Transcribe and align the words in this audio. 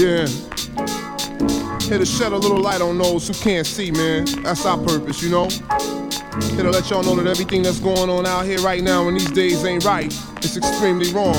Yeah. 0.00 0.26
Here 1.82 1.98
to 1.98 2.06
shed 2.06 2.32
a 2.32 2.36
little 2.38 2.58
light 2.58 2.80
on 2.80 2.96
those 2.96 3.28
who 3.28 3.34
can't 3.34 3.66
see, 3.66 3.90
man. 3.90 4.24
That's 4.42 4.64
our 4.64 4.78
purpose, 4.78 5.22
you 5.22 5.28
know? 5.28 5.46
Here 5.50 6.62
to 6.62 6.70
let 6.70 6.88
y'all 6.88 7.02
know 7.02 7.14
that 7.16 7.26
everything 7.26 7.62
that's 7.62 7.80
going 7.80 8.08
on 8.08 8.24
out 8.24 8.46
here 8.46 8.60
right 8.60 8.82
now 8.82 9.08
in 9.08 9.14
these 9.14 9.30
days 9.30 9.62
ain't 9.62 9.84
right. 9.84 10.06
It's 10.38 10.56
extremely 10.56 11.12
wrong. 11.12 11.36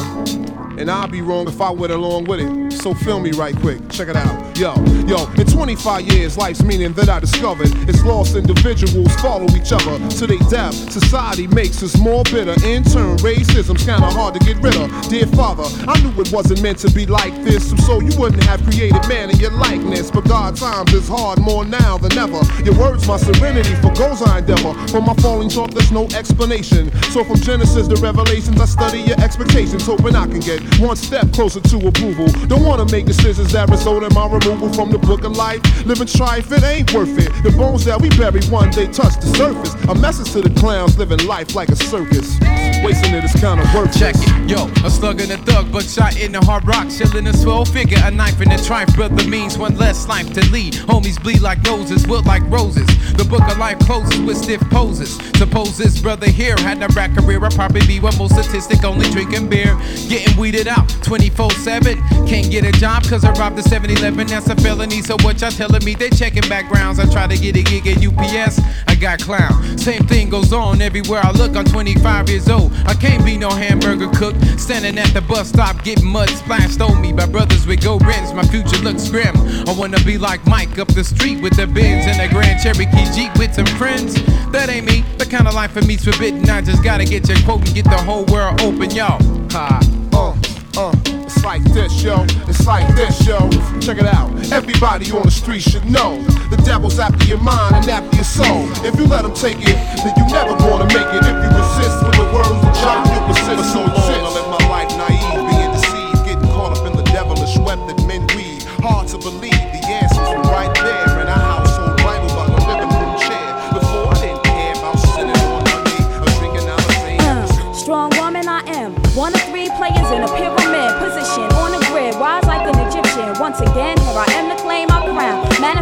And 0.80 0.92
I'd 0.92 1.12
be 1.12 1.22
wrong 1.22 1.48
if 1.48 1.60
I 1.60 1.72
went 1.72 1.92
along 1.92 2.26
with 2.26 2.40
it. 2.40 2.71
So 2.72 2.94
film 2.94 3.24
me 3.24 3.32
right 3.32 3.56
quick. 3.58 3.80
Check 3.90 4.08
it 4.08 4.16
out. 4.16 4.58
Yo, 4.58 4.74
yo, 5.06 5.26
in 5.34 5.46
25 5.46 6.08
years, 6.08 6.38
life's 6.38 6.64
meaning 6.64 6.94
that 6.94 7.10
I 7.10 7.20
discovered 7.20 7.68
is 7.90 8.04
lost 8.04 8.36
individuals 8.36 9.14
follow 9.16 9.46
each 9.56 9.72
other 9.72 9.98
to 10.18 10.28
their 10.28 10.40
death. 10.50 10.74
Society 10.92 11.48
makes 11.48 11.84
us 11.84 11.98
more 11.98 12.24
bitter. 12.26 12.54
In 12.66 12.84
turn, 12.84 13.18
racism's 13.18 13.84
kinda 13.86 14.10
hard 14.10 14.34
to 14.36 14.40
get 14.40 14.58
rid 14.64 14.76
of. 14.78 14.90
Dear 15.10 15.28
Father, 15.28 15.64
I 15.88 16.00
knew 16.02 16.22
it 16.22 16.32
wasn't 16.32 16.62
meant 16.62 16.80
to 16.80 16.92
be 16.92 17.06
like 17.06 17.34
this, 17.44 17.70
so 17.86 18.00
you 18.00 18.18
wouldn't 18.18 18.44
have 18.44 18.64
created 18.64 19.08
man 19.08 19.30
in 19.30 19.38
your 19.40 19.52
likeness. 19.52 20.10
But 20.10 20.26
God 20.26 20.56
times 20.56 20.94
is 20.94 21.08
hard 21.08 21.40
more 21.40 21.66
now 21.66 21.98
than 21.98 22.18
ever. 22.18 22.42
Your 22.64 22.76
words, 22.76 23.08
my 23.08 23.18
serenity 23.18 23.76
for 23.76 23.92
goals 23.94 24.22
I 24.22 24.40
endeavor. 24.40 24.74
For 24.88 25.02
my 25.02 25.14
falling 25.16 25.50
short, 25.50 25.72
there's 25.72 25.92
no 25.92 26.06
explanation. 26.16 26.92
So 27.12 27.24
from 27.24 27.38
Genesis 27.42 27.88
to 27.88 27.96
Revelations, 27.96 28.60
I 28.60 28.66
study 28.66 29.02
your 29.02 29.20
expectations, 29.22 29.86
hoping 29.86 30.16
I 30.16 30.28
can 30.28 30.40
get 30.40 30.62
one 30.80 30.96
step 30.96 31.32
closer 31.34 31.62
to 31.62 31.88
approval. 31.88 32.28
Don't 32.48 32.61
wanna 32.64 32.86
make 32.92 33.06
decisions 33.06 33.52
that 33.54 33.70
result 33.70 34.04
in 34.04 34.14
my 34.14 34.28
removal 34.28 34.72
from 34.74 34.92
the 34.92 34.98
book 34.98 35.24
of 35.24 35.36
life. 35.38 35.62
Living 35.86 36.08
strife, 36.08 36.52
it 36.52 36.64
ain't 36.64 36.94
worth 36.94 37.18
it. 37.18 37.32
The 37.44 37.52
bones 37.52 37.86
that 37.86 38.02
we 38.02 38.10
bury 38.10 38.42
one 38.46 38.70
day 38.72 38.88
touch 38.88 39.16
the 39.22 39.28
surface. 39.36 39.74
A 39.90 39.96
message 39.96 40.32
to 40.34 40.42
the 40.42 40.60
clowns 40.60 40.98
living 40.98 41.26
life 41.28 41.56
like 41.56 41.70
a 41.70 41.76
circus. 41.76 42.40
Wasting 42.84 43.14
it 43.14 43.24
is 43.24 43.34
kinda 43.34 43.64
worth 43.76 43.92
Check 44.02 44.16
it, 44.18 44.50
yo, 44.50 44.68
a 44.86 44.90
slug 44.90 45.22
and 45.22 45.32
a 45.32 45.38
thug, 45.38 45.72
but 45.72 45.84
shot 45.84 46.20
in 46.20 46.32
the 46.32 46.40
hard 46.40 46.66
rock, 46.66 46.88
chillin' 46.88 47.28
a 47.28 47.38
swell 47.38 47.66
figure, 47.66 48.00
a 48.04 48.10
knife 48.10 48.42
in 48.42 48.50
the 48.50 48.56
trife, 48.56 48.96
brother 48.96 49.24
means 49.28 49.58
one 49.58 49.78
less 49.78 50.08
life 50.08 50.32
to 50.34 50.42
lead. 50.50 50.74
Homies 50.74 51.22
bleed 51.22 51.42
like 51.42 51.62
noses, 51.64 52.08
wilt 52.08 52.26
like 52.26 52.42
roses. 52.50 52.88
The 53.14 53.26
book 53.26 53.44
of 53.52 53.58
life 53.58 53.80
closes 53.80 54.20
with 54.22 54.38
stiff 54.38 54.62
poses. 54.70 55.20
Suppose 55.38 55.78
this 55.78 56.00
brother 56.00 56.30
here 56.30 56.56
had 56.58 56.82
a 56.82 56.88
rap 56.96 57.16
career, 57.16 57.44
I'd 57.44 57.54
probably 57.54 57.86
be 57.86 58.00
one 58.00 58.16
more 58.18 58.30
statistic, 58.30 58.84
only 58.84 59.10
drinking 59.12 59.50
beer, 59.50 59.78
getting 60.08 60.38
weeded 60.38 60.68
out 60.68 60.88
24 61.04 61.52
7. 61.52 61.98
Can't 62.28 62.51
get 62.52 62.66
a 62.66 62.72
job 62.80 63.04
cause 63.06 63.24
I 63.24 63.32
robbed 63.32 63.56
the 63.56 63.64
7 63.64 63.90
Eleven, 63.90 64.28
that's 64.28 64.50
a 64.50 64.56
felony. 64.58 65.02
So 65.02 65.16
what 65.22 65.40
y'all 65.40 65.52
telling 65.52 65.84
me? 65.86 65.96
They 65.96 66.10
checking 66.10 66.48
backgrounds. 66.50 67.00
I 67.00 67.10
try 67.10 67.26
to 67.26 67.38
get 67.38 67.56
a 67.56 67.64
gig 67.64 67.88
at 67.88 68.06
UPS, 68.06 68.60
I 68.88 68.96
got 68.96 69.22
clown. 69.22 69.78
Same 69.78 70.06
thing 70.06 70.30
goes 70.30 70.52
on 70.52 70.82
everywhere 70.82 71.22
I 71.24 71.32
look. 71.32 71.56
I'm 71.56 71.64
25 71.64 72.30
years 72.30 72.50
old. 72.50 72.74
I 72.86 72.94
can't 72.94 73.24
be 73.24 73.38
no 73.38 73.50
hamburger 73.50 74.10
cook. 74.10 74.36
Standing 74.60 74.98
at 74.98 75.14
the 75.14 75.22
bus 75.22 75.48
stop, 75.48 75.82
getting 75.84 76.06
mud 76.06 76.30
splashed 76.30 76.82
on 76.82 77.02
me 77.02 77.14
by 77.14 77.26
brothers 77.26 77.66
with 77.66 77.82
go 77.82 77.98
rents. 78.00 78.34
My 78.34 78.44
future 78.44 78.82
looks 78.84 79.08
grim. 79.10 79.36
I 79.68 79.74
wanna 79.78 80.04
be 80.04 80.18
like 80.18 80.46
Mike 80.46 80.78
up 80.78 80.90
the 80.90 81.06
street 81.06 81.42
with 81.42 81.56
the 81.56 81.68
Benz 81.68 82.06
and 82.06 82.20
a 82.20 82.28
Grand 82.28 82.62
Cherokee 82.62 83.06
Jeep 83.16 83.32
with 83.40 83.54
some 83.54 83.72
friends. 83.78 84.16
That 84.52 84.70
ain't 84.70 84.86
me. 84.86 85.06
The 85.18 85.26
kind 85.26 85.48
of 85.48 85.54
life 85.54 85.72
for 85.72 85.82
me's 85.84 86.04
forbidden. 86.04 86.50
I 86.50 86.62
just 86.62 86.84
gotta 86.84 87.06
get 87.06 87.30
your 87.30 87.40
quote 87.44 87.66
and 87.66 87.74
get 87.74 87.86
the 87.86 88.02
whole 88.04 88.26
world 88.26 88.60
open, 88.60 88.92
y'all. 88.92 89.22
Ha. 89.52 89.80
Uh, 90.14 90.36
uh, 90.78 91.21
it's 91.42 91.46
like 91.46 91.74
this, 91.74 92.04
yo. 92.04 92.24
It's 92.48 92.68
like 92.68 92.96
this, 92.96 93.26
yo. 93.26 93.50
Check 93.80 93.98
it 93.98 94.06
out. 94.06 94.30
Everybody 94.52 95.12
on 95.12 95.24
the 95.24 95.32
street 95.32 95.62
should 95.62 95.86
know 95.90 96.22
the 96.52 96.58
devil's 96.58 97.00
after 97.00 97.26
your 97.26 97.40
mind 97.40 97.78
and 97.78 97.90
after 97.90 98.16
your 98.16 98.26
soul. 98.26 98.70
If 98.86 98.96
you 98.96 99.08
let 99.08 99.26
him 99.26 99.34
take 99.34 99.58
it, 99.58 99.74
then 100.06 100.14
you 100.18 100.26
never 100.30 100.54
gonna 100.58 100.86
make 100.86 101.10
it. 101.18 101.26
If 101.26 101.34
you 101.34 101.50
resist 101.50 101.98
with 102.06 102.16
the 102.22 102.28
words 102.30 102.62
of 102.62 102.74
John, 102.78 103.10
you 103.10 103.20
persist. 103.26 103.58
For 103.58 103.66
so 103.74 103.82
long, 103.82 104.22
I 104.22 104.30
lived 104.38 104.50
my 104.54 104.70
life 104.70 104.92
naive, 105.02 105.50
being 105.50 105.72
deceived, 105.74 106.26
getting 106.30 106.50
caught 106.54 106.78
up 106.78 106.86
in 106.86 106.96
the 106.96 107.04
devilish 107.10 107.58
web 107.58 107.80
that 107.90 107.98
men 108.06 108.22
weave. 108.38 108.64
Hard 108.86 109.08
to 109.10 109.18
believe 109.18 109.51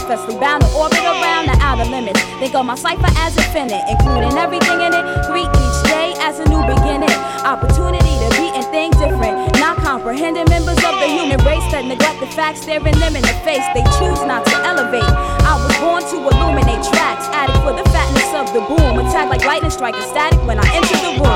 Manifestly 0.10 0.42
bound 0.42 0.66
to 0.66 0.70
orbit 0.74 1.06
around 1.06 1.46
the 1.46 1.58
outer 1.62 1.86
limits. 1.86 2.20
Think 2.42 2.56
of 2.56 2.66
my 2.66 2.74
cipher 2.74 3.14
as 3.22 3.38
infinite, 3.38 3.86
including 3.86 4.34
everything 4.42 4.82
in 4.82 4.90
it. 4.90 5.06
Greet 5.30 5.46
each 5.46 5.80
day 5.86 6.18
as 6.18 6.40
a 6.42 6.50
new 6.50 6.66
beginning. 6.66 7.14
Opportunity 7.46 8.18
to 8.18 8.30
be 8.34 8.50
and 8.58 8.66
think 8.74 8.98
different. 8.98 9.38
Not 9.62 9.78
comprehending 9.78 10.50
members 10.50 10.82
of 10.82 10.98
the 10.98 11.06
human 11.06 11.38
race 11.46 11.62
that 11.70 11.86
neglect 11.86 12.22
the 12.22 12.26
facts, 12.34 12.66
staring 12.66 12.98
them 12.98 13.14
in 13.14 13.22
the 13.22 13.38
face. 13.46 13.62
They 13.78 13.86
choose 14.02 14.26
not 14.26 14.50
to 14.50 14.58
elevate. 14.66 15.06
I 15.46 15.62
was 15.62 15.78
born 15.78 16.02
to 16.02 16.18
illuminate 16.26 16.82
tracks, 16.90 17.30
addict 17.30 17.62
for 17.62 17.78
the 17.78 17.86
fatness 17.94 18.34
of 18.34 18.50
the 18.50 18.66
boom. 18.66 18.98
Attack 19.06 19.30
like 19.30 19.46
lightning 19.46 19.70
striking 19.70 20.02
static 20.10 20.42
when 20.50 20.58
I 20.58 20.66
enter 20.74 20.98
the 21.06 21.22
room. 21.22 21.30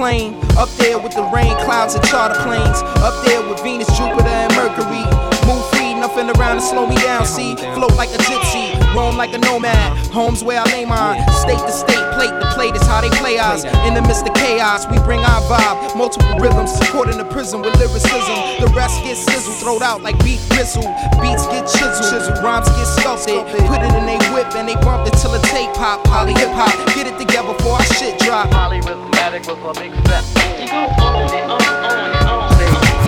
Up 0.00 0.70
there 0.78 0.98
with 0.98 1.12
the 1.12 1.28
rain 1.28 1.54
clouds 1.68 1.94
and 1.94 2.02
charter 2.06 2.40
planes. 2.40 2.80
Up 3.04 3.12
there 3.26 3.46
with 3.46 3.62
Venus, 3.62 3.86
Jupiter, 3.98 4.32
and 4.32 4.48
Mercury. 4.56 5.04
Move 5.44 5.60
free, 5.76 5.92
nothing 5.92 6.30
around 6.40 6.56
to 6.56 6.62
slow 6.62 6.86
me 6.86 6.96
down. 6.96 7.26
See, 7.26 7.54
float 7.76 7.92
like 7.96 8.08
a 8.08 8.16
gypsy, 8.24 8.69
roam 8.94 9.16
like 9.16 9.32
a 9.34 9.38
nomad. 9.38 9.96
Homes 10.08 10.42
where 10.42 10.60
I 10.60 10.64
lay 10.72 10.84
mine. 10.84 11.22
State 11.32 11.58
to 11.58 11.72
state, 11.72 12.06
plate 12.14 12.34
to 12.40 12.46
plate 12.54 12.74
is 12.74 12.82
how 12.86 13.00
they 13.00 13.10
play 13.18 13.38
us. 13.38 13.64
In 13.86 13.94
the 13.94 14.02
midst 14.02 14.26
of 14.26 14.34
chaos, 14.34 14.86
we 14.90 14.98
bring 15.00 15.20
our 15.20 15.42
vibe. 15.46 15.96
Multiple 15.96 16.38
rhythms, 16.38 16.72
caught 16.90 17.08
in 17.08 17.18
the 17.18 17.24
prison 17.24 17.62
with 17.62 17.76
lyricism. 17.76 18.36
The 18.60 18.72
rest 18.74 19.02
get 19.02 19.16
sizzled, 19.16 19.56
thrown 19.56 19.82
out 19.82 20.02
like 20.02 20.18
beef 20.24 20.42
bristle. 20.48 20.86
Beats 21.22 21.46
get 21.46 21.66
chiseled, 21.66 22.42
rhymes 22.42 22.68
get 22.68 22.86
sculpted. 22.86 23.46
Put 23.66 23.82
it 23.82 23.92
in 23.94 24.06
they 24.06 24.18
whip 24.34 24.54
and 24.54 24.68
they 24.68 24.76
bump 24.76 25.06
it 25.06 25.14
till 25.18 25.32
the 25.32 25.42
tape 25.48 25.72
pop. 25.74 26.02
Poly 26.04 26.32
hip 26.34 26.50
hop, 26.50 26.74
get 26.94 27.06
it 27.06 27.18
together 27.18 27.54
before 27.54 27.76
our 27.76 27.84
shit 27.96 28.18
drop. 28.18 28.50
Hollywoodmatic 28.50 29.46
with 29.46 29.62
a 29.64 29.80
big 29.80 29.92
fat 30.06 30.24
boom. 30.34 30.50
You 30.60 30.68
go 30.68 30.82
on 31.04 31.34
it, 31.34 31.44
on, 31.44 31.62
on 31.84 32.10
it, 32.10 32.26
on 32.26 32.54
stage. 32.54 32.68
You 32.68 32.74
go 32.74 32.94
on 32.94 32.99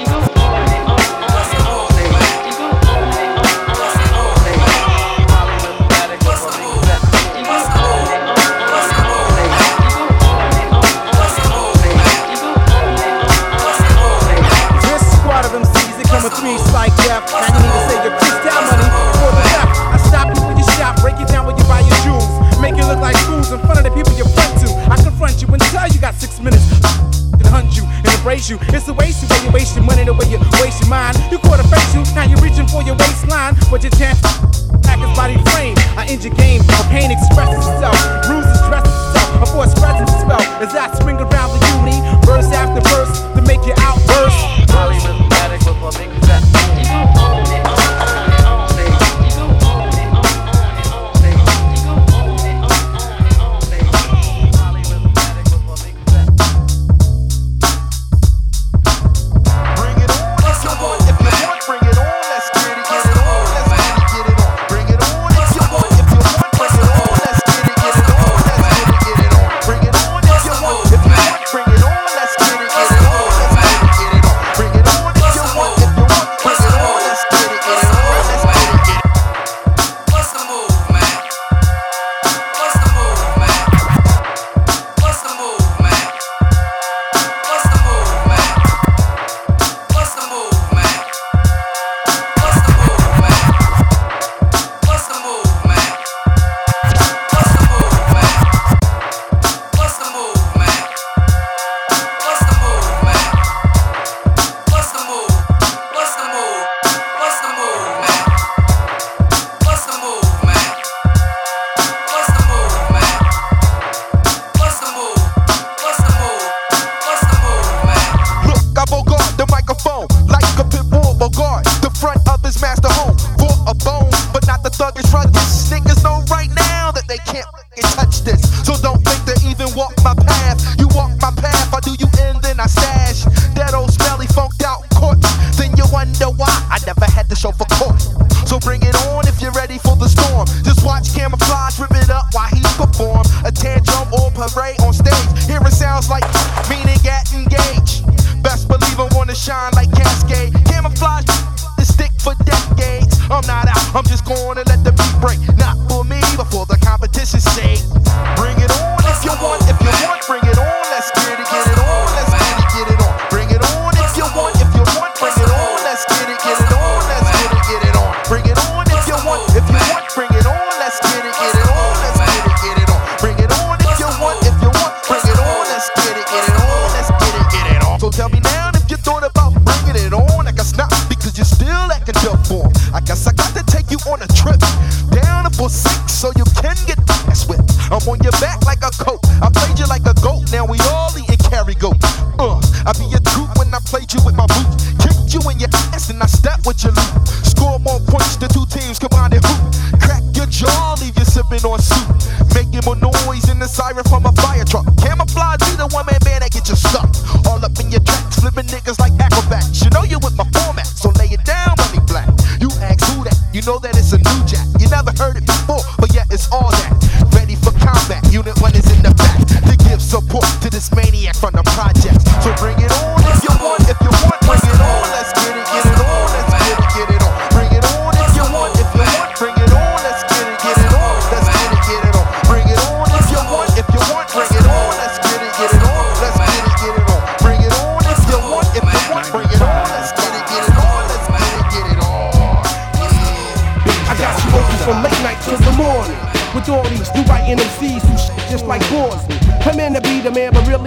thought 179.03 179.27
about 179.27 179.53
bringing 179.66 179.99
it 179.99 180.15
on. 180.15 180.47
I 180.47 180.53
guess 180.53 180.77
not 180.78 180.91
because 181.09 181.37
you're 181.37 181.45
still 181.45 181.91
acting 181.91 182.15
dumb 182.22 182.43
for. 182.47 182.71
I 182.95 183.01
guess 183.01 183.27
I 183.27 183.33
got 183.34 183.51
to 183.59 183.63
take 183.66 183.91
you 183.91 183.99
on 184.07 184.22
a 184.22 184.28
trip 184.31 184.63
down 185.10 185.51
to 185.51 185.69
six 185.69 186.15
so 186.15 186.31
you 186.39 186.47
can 186.63 186.78
get 186.87 186.99
ass 187.27 187.47
whipped. 187.47 187.75
I'm 187.91 188.03
on 188.09 188.19
your 188.22 188.33
back 188.39 188.63
like 188.65 188.83
a 188.83 188.91
coat. 189.03 189.21
I 189.43 189.51
played 189.51 189.78
you 189.78 189.87
like 189.87 190.07
a 190.07 190.15
goat. 190.22 190.51
Now 190.51 190.65
we 190.65 190.78
all 190.95 191.10
eating 191.19 191.39
carry 191.51 191.75
goat. 191.75 191.99
Uh, 192.39 192.59
I 192.87 192.95
be 192.95 193.10
a 193.15 193.21
troop 193.34 193.51
when 193.59 193.75
I 193.75 193.81
played 193.84 194.13
you 194.15 194.22
with 194.25 194.34
my 194.34 194.47
boot. 194.47 194.71
Kicked 195.03 195.34
you 195.34 195.43
in 195.51 195.59
your 195.59 195.71
ass 195.93 196.10
and 196.10 196.22
I 196.22 196.27
step 196.27 196.63
with 196.65 196.83
your 196.83 196.95
loot. 196.95 197.13
Score 197.45 197.78
more 197.78 198.01
points 198.07 198.37
than 198.37 198.48
two 198.51 198.66
teams 198.71 198.98
combined 198.98 199.34
and 199.34 199.45
hoop. 199.45 200.01
Crack 200.01 200.22
your 200.34 200.47
jaw, 200.47 200.97
leave 201.03 201.19
you 201.19 201.27
sipping 201.27 201.63
on 201.66 201.78
soup. 201.83 202.07
Making 202.55 202.83
more 202.87 202.97
noise 202.97 203.51
in 203.51 203.59
the 203.59 203.66
siren 203.69 204.05
from 204.05 204.27
a 204.27 204.32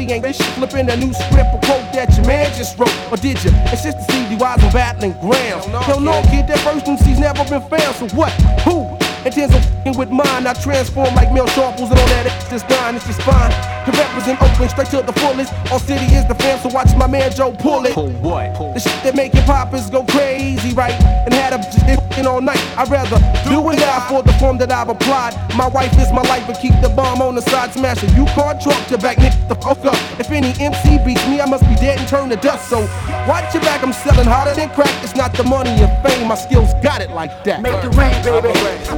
ain't 0.03 0.23
bitch 0.23 0.41
flipping 0.55 0.89
a 0.89 0.95
new 0.97 1.13
script 1.13 1.53
or 1.53 1.59
quote 1.59 1.93
that 1.93 2.15
your 2.15 2.27
man 2.27 2.51
just 2.57 2.77
wrote. 2.77 2.93
Or 3.11 3.17
did 3.17 3.43
you? 3.43 3.51
It's 3.71 3.83
just 3.83 3.97
to 3.97 4.03
see 4.11 4.25
the 4.27 4.35
wise 4.35 4.61
and 4.61 4.73
battling 4.73 5.13
grounds. 5.13 5.65
Hell 5.65 5.99
no, 5.99 6.21
kid, 6.23 6.47
that 6.47 6.59
first 6.59 6.87
MC's 6.87 7.19
never 7.19 7.43
been 7.45 7.61
found. 7.69 7.95
So 7.95 8.07
what? 8.15 8.31
Who? 8.61 8.94
Intends 9.25 9.55
on 9.55 9.61
fing 9.83 9.97
with 9.97 10.11
mine. 10.11 10.45
I 10.45 10.53
transform 10.53 11.15
like 11.15 11.33
male 11.33 11.47
sharples 11.47 11.89
and 11.89 11.99
all 11.99 12.07
that 12.07 12.27
it's 12.27 12.49
just 12.49 12.67
done. 12.67 12.95
It's 12.95 13.07
just 13.07 13.21
fine. 13.23 13.51
To 13.85 13.91
represent 13.91 14.41
Oakland 14.41 14.71
straight 14.71 14.89
to 14.89 15.01
the 15.01 15.13
fullest. 15.13 15.51
All 15.71 15.79
city 15.79 16.05
is 16.13 16.27
the 16.27 16.35
fam, 16.35 16.59
so 16.59 16.69
watch 16.69 16.95
my 16.95 17.07
man 17.07 17.31
Joe 17.31 17.51
pull 17.51 17.85
it. 17.85 17.93
Pull 17.93 18.11
what? 18.21 18.53
The 18.75 18.79
shit 18.79 19.03
that 19.03 19.15
make 19.15 19.33
hip 19.33 19.45
hoppers 19.45 19.89
go 19.89 20.03
crazy, 20.05 20.73
right? 20.73 20.93
And 21.25 21.33
had 21.33 21.53
a 21.53 21.85
in 22.19 22.27
all 22.27 22.41
night. 22.41 22.61
I'd 22.77 22.89
rather 22.89 23.17
do 23.49 23.67
and 23.69 23.79
die 23.79 24.07
for 24.07 24.23
the 24.23 24.33
form 24.33 24.57
that 24.59 24.71
I've 24.71 24.89
applied. 24.89 25.33
My 25.55 25.67
wife 25.67 25.97
is 25.99 26.11
my 26.11 26.21
life, 26.23 26.45
but 26.47 26.59
keep 26.59 26.73
the 26.81 26.89
bomb 26.89 27.21
on 27.21 27.35
the 27.35 27.41
side, 27.41 27.73
smashing. 27.73 28.09
You 28.15 28.25
can't 28.25 28.59
truck 28.61 28.85
to 28.87 28.97
back 28.97 29.17
Nick 29.17 29.33
the 29.47 29.55
fuck 29.55 29.83
up. 29.85 29.97
If 30.19 30.31
any 30.31 30.53
MC 30.59 30.99
beats 31.03 31.25
me, 31.27 31.41
I 31.41 31.45
must 31.45 31.63
be 31.67 31.75
dead 31.75 31.99
and 31.99 32.07
turn 32.07 32.29
to 32.29 32.35
dust. 32.35 32.69
So 32.69 32.81
watch 33.27 33.53
your 33.53 33.63
back, 33.63 33.83
I'm 33.83 33.93
selling 33.93 34.27
harder 34.27 34.53
than 34.53 34.69
crack. 34.69 34.93
It's 35.03 35.15
not 35.15 35.33
the 35.33 35.43
money 35.43 35.71
or 35.81 35.87
fame, 36.01 36.27
my 36.27 36.35
skills 36.35 36.73
got 36.81 37.01
it 37.01 37.11
like 37.11 37.43
that. 37.43 37.61
Make 37.61 37.83
it 37.83 37.93
rain, 37.95 38.15
baby. 38.23 38.49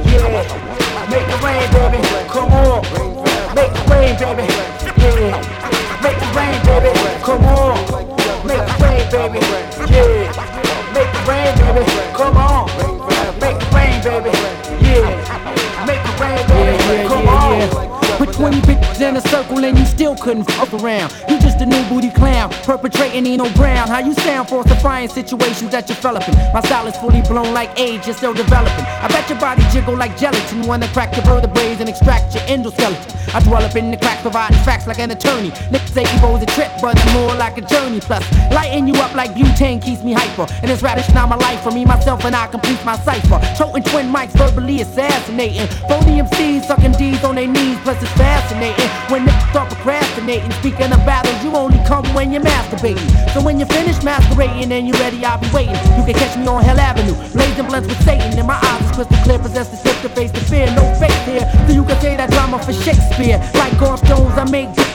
Yeah. 0.08 0.78
Make 1.10 1.28
it 1.28 1.40
rain, 1.42 1.66
baby. 1.72 2.00
Come 2.28 2.52
on. 2.52 2.82
Make 3.54 3.72
it 3.72 3.84
rain, 3.88 4.14
baby. 4.20 4.44
Yeah. 5.00 5.40
Make 6.02 6.20
it 6.20 6.30
rain, 6.36 6.58
baby. 6.68 6.92
Come 7.24 7.44
on. 7.44 7.76
Make 8.46 8.60
it 8.60 8.80
rain, 8.80 9.04
baby. 9.10 9.40
Yeah. 9.92 10.30
Make 10.92 11.12
it 11.12 11.24
rain, 11.28 11.52
baby. 11.58 11.84
Come 12.12 12.36
on. 12.36 12.68
Make 13.40 13.56
it 13.56 13.72
rain, 13.72 13.96
baby. 14.04 14.32
Yeah. 14.84 15.86
Make 15.86 16.04
it 16.04 16.20
rain, 16.20 16.42
baby. 16.48 17.08
Come 17.08 17.28
on. 17.28 17.88
Put 18.18 18.32
20 18.32 18.60
bitches 18.62 19.00
in 19.00 19.16
a 19.16 19.20
circle 19.20 19.64
and 19.64 19.78
you 19.78 19.86
still 19.86 20.16
couldn't 20.16 20.50
fuck 20.50 20.72
around. 20.74 21.14
You 21.28 21.38
just 21.38 21.60
a 21.60 21.66
new 21.66 21.82
booty 21.88 22.10
clown, 22.48 22.64
perpetrating 22.64 23.26
Eno 23.26 23.48
Brown. 23.54 23.88
How 23.88 23.98
you 23.98 24.14
sound 24.14 24.48
falsifying 24.48 25.08
situations 25.08 25.70
that 25.70 25.88
you're 25.88 25.96
developing. 25.96 26.34
My 26.52 26.60
style 26.60 26.86
is 26.86 26.96
fully 26.96 27.22
blown 27.22 27.52
like 27.54 27.78
age, 27.78 28.06
you're 28.06 28.14
still 28.14 28.34
developing. 28.34 28.84
I 28.84 29.08
bet 29.08 29.28
your 29.28 29.38
body 29.38 29.62
jiggle 29.72 29.96
like 29.96 30.16
gelatin. 30.16 30.66
Wanna 30.66 30.88
crack 30.88 31.14
your 31.16 31.24
vertebrae 31.24 31.76
and 31.78 31.88
extract 31.88 32.34
your 32.34 32.44
endoskeleton. 32.44 33.17
I 33.34 33.40
dwell 33.40 33.62
up 33.62 33.76
in 33.76 33.90
the 33.90 33.96
cracks, 33.96 34.22
providing 34.22 34.58
facts 34.64 34.86
like 34.86 34.98
an 34.98 35.10
attorney. 35.10 35.50
Niggas 35.72 35.92
say 35.92 36.04
Evo's 36.16 36.42
a 36.42 36.46
trip, 36.46 36.70
but 36.80 36.96
it's 36.96 37.12
more 37.12 37.34
like 37.34 37.58
a 37.58 37.62
journey. 37.62 38.00
Plus, 38.00 38.24
lighting 38.52 38.88
you 38.88 38.94
up 38.94 39.14
like 39.14 39.32
butane 39.32 39.82
keeps 39.82 40.02
me 40.02 40.12
hyper. 40.12 40.46
And 40.62 40.70
it's 40.70 40.82
radish 40.82 41.08
now 41.14 41.26
my 41.26 41.36
life 41.36 41.62
for 41.62 41.70
me, 41.70 41.84
myself, 41.84 42.24
and 42.24 42.34
I 42.34 42.46
complete 42.46 42.82
my 42.84 42.96
cipher. 42.98 43.40
Toting 43.56 43.82
twin 43.84 44.12
mics, 44.12 44.32
verbally 44.32 44.80
assassinating. 44.80 45.66
Phony 45.88 46.20
MCs 46.22 46.64
sucking 46.64 46.92
D's 46.92 47.22
on 47.24 47.34
their 47.34 47.46
knees, 47.46 47.78
plus 47.84 48.00
it's 48.02 48.12
fascinating. 48.12 48.88
When 49.10 49.26
niggas 49.26 49.50
start 49.50 49.68
procrastinating, 49.68 50.50
speaking 50.52 50.92
of 50.92 51.00
battles, 51.04 51.42
you 51.44 51.54
only 51.54 51.78
come 51.86 52.04
when 52.14 52.32
you're 52.32 52.42
masturbating. 52.42 53.08
So 53.34 53.42
when 53.42 53.60
you 53.60 53.66
finish 53.66 54.02
masquerading 54.02 54.72
and 54.72 54.88
you're 54.88 54.98
ready, 54.98 55.24
I'll 55.24 55.40
be 55.40 55.48
waiting. 55.52 55.76
You 55.96 56.04
can 56.04 56.14
catch 56.14 56.36
me 56.36 56.46
on 56.46 56.62
Hell 56.64 56.78
Avenue, 56.78 57.14
blazing 57.32 57.66
blunts 57.66 57.88
with 57.88 58.02
Satan. 58.04 58.38
And 58.38 58.46
my 58.46 58.58
eyes 58.62 58.82
is 58.82 58.92
crystal 58.96 59.16
clear, 59.24 59.38
possess 59.38 59.68
the 59.68 59.76
script 59.76 60.02
to 60.02 60.08
face 60.08 60.30
the 60.32 60.40
fear. 60.40 60.66
No 60.74 60.84
fake 60.94 61.12
here, 61.28 61.44
so 61.66 61.72
you 61.74 61.84
can 61.84 62.00
say 62.00 62.16
that 62.16 62.30
drama 62.30 62.58
for 62.62 62.72
Shakespeare. 63.18 63.38
Like 63.54 63.72
gallstones, 63.74 64.36
I 64.36 64.48
make 64.50 64.87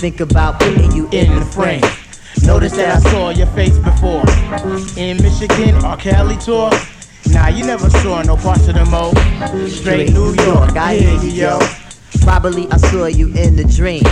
Think 0.00 0.20
about 0.20 0.58
putting 0.58 0.92
you 0.92 1.10
in 1.12 1.38
the 1.38 1.44
frame. 1.44 1.82
Notice 2.46 2.72
that 2.76 2.96
I 2.96 3.10
saw 3.10 3.28
your 3.28 3.48
face 3.48 3.76
before. 3.76 4.24
In 4.96 5.18
Michigan 5.18 5.74
or 5.84 5.94
Cali 5.98 6.38
tour. 6.38 6.70
Nah, 7.28 7.48
you 7.48 7.66
never 7.66 7.90
saw 7.90 8.22
no 8.22 8.34
parts 8.38 8.66
of 8.68 8.76
the 8.76 8.86
mo. 8.86 9.12
Straight 9.68 10.14
New 10.14 10.32
York, 10.36 10.74
I 10.74 10.96
hear 10.96 11.22
you, 11.22 11.28
yo. 11.28 11.58
Probably 12.22 12.66
I 12.70 12.78
saw 12.78 13.08
you 13.08 13.26
in 13.34 13.56
the 13.56 13.64
dream. 13.64 14.02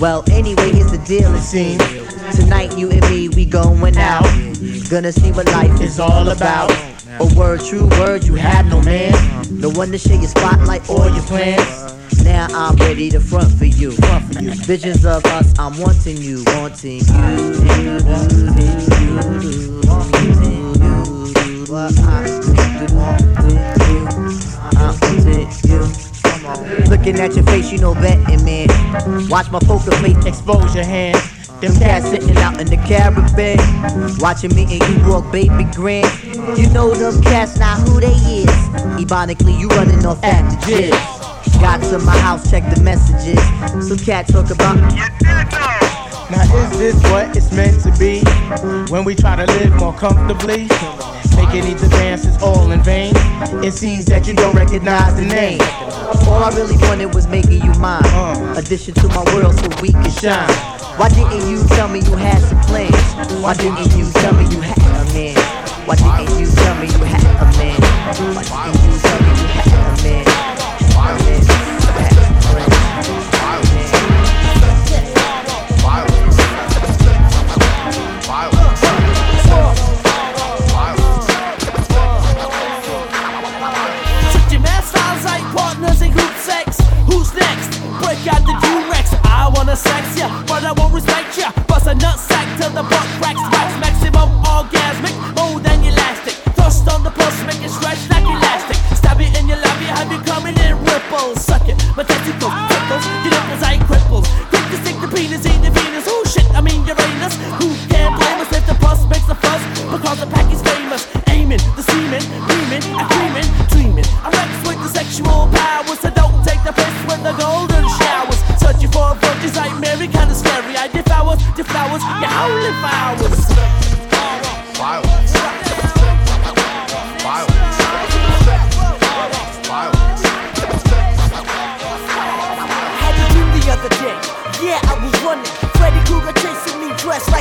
Well, 0.00 0.24
anyway, 0.32 0.72
here's 0.72 0.90
the 0.90 0.98
deal, 1.06 1.32
it 1.32 1.42
seems. 1.42 1.78
Tonight, 2.34 2.76
you 2.76 2.90
and 2.90 3.08
me, 3.08 3.28
we 3.28 3.44
going 3.44 3.98
out. 3.98 4.24
Gonna 4.90 5.12
see 5.12 5.30
what 5.30 5.46
life 5.52 5.80
is 5.80 6.00
all 6.00 6.28
about. 6.30 6.72
A 7.20 7.34
word, 7.36 7.60
true 7.60 7.86
word, 8.00 8.24
you 8.24 8.34
have 8.34 8.66
no 8.66 8.82
man. 8.82 9.14
No 9.48 9.70
one 9.70 9.92
to 9.92 9.98
share 9.98 10.18
your 10.18 10.26
spotlight 10.26 10.90
or 10.90 11.08
your 11.08 11.22
plans. 11.22 11.99
Now 12.24 12.46
I'm 12.50 12.76
ready 12.76 13.10
to 13.10 13.20
front 13.20 13.52
for 13.52 13.64
you. 13.64 13.92
Front 13.92 14.34
for 14.34 14.42
you. 14.42 14.54
Visions 14.54 15.04
of 15.04 15.24
us, 15.26 15.58
I'm 15.58 15.78
wanting 15.78 16.16
you, 16.18 16.42
wanting 16.46 17.00
you, 17.00 18.00
I'm. 18.08 18.40
Looking 26.88 27.20
at 27.20 27.34
your 27.34 27.44
face, 27.44 27.70
you 27.70 27.78
know 27.78 27.94
betting, 27.94 28.44
man. 28.44 28.68
Watch 29.28 29.50
my 29.50 29.60
poker 29.60 29.92
face 29.92 30.26
expose 30.26 30.74
your 30.74 30.84
hand. 30.84 31.16
Them 31.60 31.74
cats 31.78 32.08
sitting 32.08 32.36
out 32.38 32.60
in 32.60 32.66
the 32.66 32.76
Caribbean, 32.76 33.58
watching 34.18 34.54
me 34.54 34.62
and 34.62 34.82
you 34.88 35.08
walk, 35.08 35.30
baby 35.30 35.64
grin. 35.74 36.04
You 36.56 36.68
know 36.70 36.94
them 36.94 37.22
cats, 37.22 37.58
not 37.58 37.78
who 37.86 38.00
they 38.00 38.12
is. 38.12 38.48
Ironically, 38.98 39.54
you 39.54 39.68
running 39.68 40.04
off 40.06 40.24
at 40.24 40.48
the. 40.66 41.19
Got 41.60 41.82
to 41.90 41.98
my 41.98 42.16
house, 42.18 42.50
check 42.50 42.62
the 42.74 42.80
messages. 42.82 43.38
Some 43.86 43.98
cat 43.98 44.26
talk 44.26 44.50
about. 44.50 44.76
Now 46.30 46.56
is 46.56 46.78
this 46.78 46.94
what 47.10 47.36
it's 47.36 47.52
meant 47.52 47.82
to 47.82 47.90
be? 47.98 48.20
When 48.90 49.04
we 49.04 49.14
try 49.14 49.36
to 49.36 49.44
live 49.58 49.74
more 49.76 49.92
comfortably? 49.92 50.68
Making 51.36 51.64
these 51.64 51.82
advances 51.82 52.40
all 52.42 52.70
in 52.70 52.82
vain. 52.82 53.12
It 53.64 53.72
seems 53.72 54.06
that 54.06 54.26
you 54.26 54.34
don't 54.34 54.54
recognize 54.54 55.14
the 55.16 55.26
name. 55.26 55.60
All 56.26 56.42
I 56.42 56.50
really 56.54 56.76
wanted 56.88 57.14
was 57.14 57.26
making 57.26 57.62
you 57.62 57.72
mine. 57.74 58.02
Uh. 58.06 58.54
Addition 58.56 58.94
to 58.94 59.08
my 59.08 59.24
world 59.34 59.58
so 59.58 59.68
we 59.82 59.92
can 59.92 60.10
shine. 60.10 60.48
Why 60.98 61.08
didn't 61.08 61.50
you 61.50 61.66
tell 61.68 61.88
me 61.88 62.00
you 62.00 62.16
had 62.16 62.40
some 62.40 62.60
plans? 62.62 62.94
Why 63.42 63.54
didn't 63.54 63.96
you 63.96 64.10
tell 64.12 64.34
me 64.34 64.44
you 64.54 64.60
had 64.60 64.78
a 64.78 65.12
man? 65.12 65.36
Why 65.86 65.96
didn't 65.96 66.38
you 66.38 66.46
tell 66.46 66.74
me 66.80 66.86
you 66.86 67.04
had 67.04 67.24
a 67.36 67.58
man? 67.58 67.80
Why 68.34 68.42
didn't 68.44 68.92
you 68.92 69.00
tell 69.00 69.20
me 69.22 69.49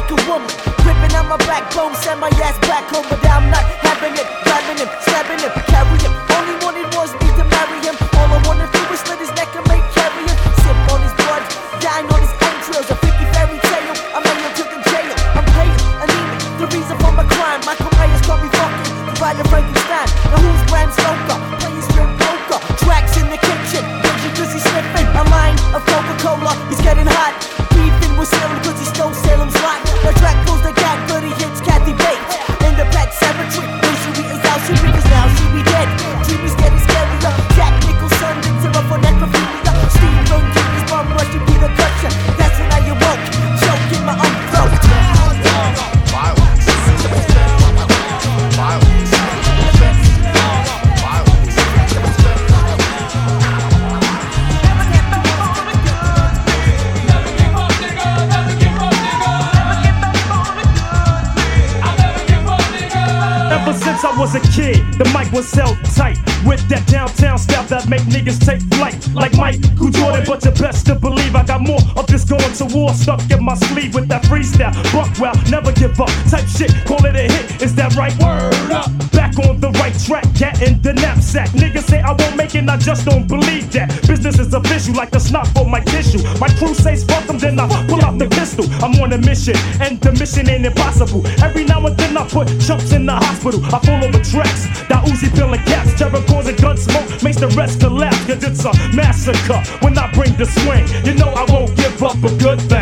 like 0.09 0.25
a 0.25 0.29
woman. 0.29 0.49
Ripping 0.85 1.15
out 1.15 1.27
my 1.27 1.37
backbone, 1.37 1.93
send 1.95 2.19
my 2.19 2.29
ass 2.41 2.57
back 2.59 2.85
home, 2.89 3.05
but 3.09 3.23
I'm 3.25 3.49
not 3.49 3.63
having 3.85 4.13
it. 4.13 4.25
Grabbing 4.43 4.77
him, 4.77 4.89
stabbing 5.01 5.39
him. 5.39 5.68
The 64.99 65.05
mic 65.17 65.31
was 65.31 65.49
held 65.51 65.77
tight 65.95 66.17
with 66.45 66.59
that 66.67 66.85
downtown 66.85 67.37
style 67.37 67.63
that 67.63 67.87
make 67.87 68.01
niggas 68.01 68.37
take 68.45 68.61
flight. 68.75 68.99
Like 69.15 69.33
Michael 69.35 69.89
Jordan, 69.89 70.23
but 70.27 70.43
you 70.43 70.51
best 70.51 70.85
to 70.87 70.95
believe 70.95 71.35
I 71.35 71.45
got 71.45 71.61
more 71.61 71.79
of 71.95 72.05
this 72.05 72.25
going 72.25 72.53
to 72.53 72.65
war 72.75 72.93
stuck 72.93 73.21
in 73.31 73.43
my 73.43 73.55
sleeve 73.55 73.95
with 73.95 74.09
that 74.09 74.23
freestyle. 74.23 74.75
Buck 74.91 75.09
well, 75.17 75.33
never 75.49 75.71
give 75.71 75.99
up 75.99 76.11
type 76.29 76.47
shit. 76.47 76.71
Call 76.85 77.03
it 77.05 77.15
a 77.15 77.31
hit, 77.31 77.61
is 77.61 77.73
that 77.75 77.95
right? 77.95 78.13
Word 78.19 78.71
up. 78.71 79.08
On 79.47 79.59
the 79.59 79.71
right 79.79 79.97
track, 80.05 80.25
cat 80.35 80.61
in 80.61 80.81
the 80.81 80.93
knapsack. 80.93 81.49
Niggas 81.51 81.87
say 81.89 82.01
I 82.01 82.11
won't 82.11 82.35
make 82.35 82.55
it, 82.55 82.67
I 82.67 82.77
just 82.77 83.05
don't 83.05 83.27
believe 83.27 83.71
that. 83.71 83.87
Business 84.07 84.37
is 84.37 84.53
official, 84.53 84.93
like 84.95 85.11
the 85.11 85.19
snot 85.19 85.47
for 85.49 85.65
my 85.65 85.79
tissue. 85.79 86.19
My 86.39 86.49
crew 86.59 86.73
says 86.73 87.03
fuck 87.05 87.25
them, 87.25 87.37
then 87.37 87.59
I 87.59 87.67
pull 87.87 88.03
out 88.03 88.19
the 88.19 88.27
pistol. 88.27 88.65
I'm 88.83 88.99
on 89.01 89.13
a 89.13 89.17
mission, 89.17 89.55
and 89.79 89.99
the 90.01 90.11
mission 90.11 90.49
ain't 90.49 90.65
impossible. 90.65 91.25
Every 91.41 91.63
now 91.63 91.85
and 91.85 91.95
then 91.97 92.17
I 92.17 92.27
put 92.27 92.47
chumps 92.59 92.91
in 92.91 93.05
the 93.05 93.15
hospital. 93.15 93.63
I 93.73 93.79
follow 93.79 94.11
the 94.11 94.19
tracks, 94.19 94.67
that 94.89 95.05
Uzi 95.05 95.33
peeling 95.33 95.63
caps, 95.63 95.97
terror 95.97 96.23
causing 96.27 96.57
gun 96.57 96.77
smoke 96.77 97.07
makes 97.23 97.39
the 97.39 97.47
rest 97.55 97.79
collapse. 97.79 98.19
Cause 98.25 98.43
it's 98.43 98.65
a 98.65 98.73
massacre 98.93 99.61
when 99.79 99.97
I 99.97 100.11
bring 100.11 100.35
the 100.35 100.45
swing. 100.45 100.85
You 101.05 101.13
know 101.15 101.29
I 101.31 101.45
won't 101.51 101.75
give 101.77 102.01
up 102.03 102.17
a 102.23 102.31
good 102.37 102.59
thing. 102.67 102.78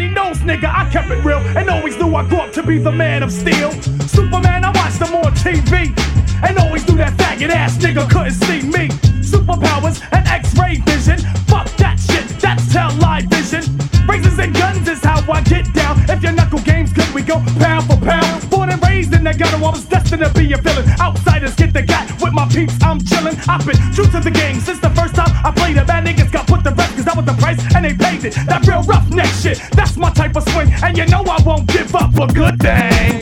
Runny 0.00 0.14
nose 0.14 0.38
nigga, 0.38 0.64
I 0.64 0.88
kept 0.90 1.10
it 1.10 1.22
real 1.22 1.40
and 1.58 1.68
always 1.68 1.94
knew 1.98 2.14
I 2.14 2.26
grew 2.26 2.38
up 2.38 2.54
to 2.54 2.62
be 2.62 2.78
the 2.78 2.90
man 2.90 3.22
of 3.22 3.30
steel. 3.30 3.70
Superman, 4.08 4.64
I 4.64 4.72
watched 4.72 4.96
him 4.96 5.14
on 5.14 5.30
TV. 5.34 5.92
And 6.42 6.58
always 6.58 6.88
knew 6.88 6.96
that 6.96 7.12
faggot 7.18 7.50
ass 7.50 7.76
nigga 7.76 8.08
couldn't 8.08 8.32
see 8.32 8.62
me. 8.62 8.88
Superpowers 9.20 10.00
and 10.12 10.26
X-ray 10.26 10.76
vision. 10.88 11.18
Fuck 11.52 11.68
that 11.76 12.00
shit, 12.00 12.26
that's 12.40 12.72
tell 12.72 12.90
live 12.96 13.24
vision. 13.24 13.60
Razors 14.08 14.38
and 14.38 14.54
guns 14.54 14.88
is 14.88 15.04
how 15.04 15.20
I 15.30 15.42
get 15.42 15.70
down. 15.74 16.00
If 16.08 16.22
your 16.22 16.32
knuckle 16.32 16.60
game's 16.60 16.94
good, 16.94 17.12
we 17.12 17.20
go 17.20 17.44
pound 17.60 17.84
for 17.84 18.00
pound. 18.00 18.48
Born 18.48 18.70
and 18.70 18.82
raised 18.82 19.12
in 19.12 19.22
the 19.22 19.34
ghetto, 19.34 19.58
I 19.58 19.70
was 19.70 19.84
destined 19.84 20.24
to 20.24 20.32
be 20.32 20.50
a 20.54 20.56
villain. 20.56 20.88
Outsiders 20.98 21.56
get 21.56 21.74
the 21.74 21.82
gat 21.82 22.08
with 22.22 22.32
my 22.32 22.48
peeps, 22.48 22.82
I'm 22.82 23.00
chillin'. 23.00 23.36
I've 23.46 23.66
been 23.66 23.76
true 23.92 24.08
to 24.16 24.20
the 24.20 24.30
game 24.30 24.60
since 24.60 24.80
the 24.80 24.88
first 24.96 25.14
time 25.14 25.28
I 25.44 25.50
played 25.50 25.76
a 25.76 25.84
Bad 25.84 26.06
niggas 26.06 26.29
it. 28.24 28.34
That 28.46 28.66
real 28.66 28.82
roughneck 28.82 29.26
shit, 29.26 29.60
that's 29.72 29.96
my 29.96 30.10
type 30.10 30.36
of 30.36 30.48
swing. 30.50 30.70
And 30.82 30.96
you 30.96 31.06
know 31.06 31.22
I 31.22 31.40
won't 31.44 31.66
give 31.66 31.94
up 31.94 32.14
a 32.14 32.26
good 32.32 32.58
thing. 32.60 33.19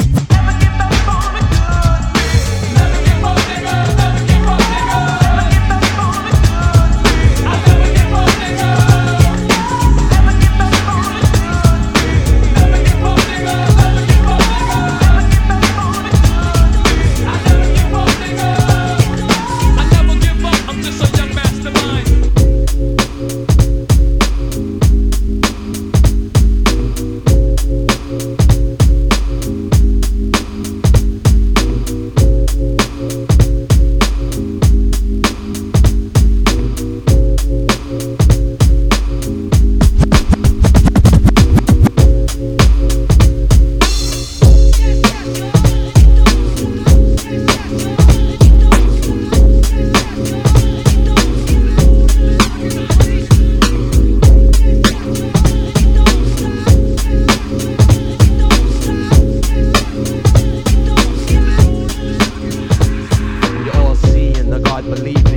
believe 64.89 65.28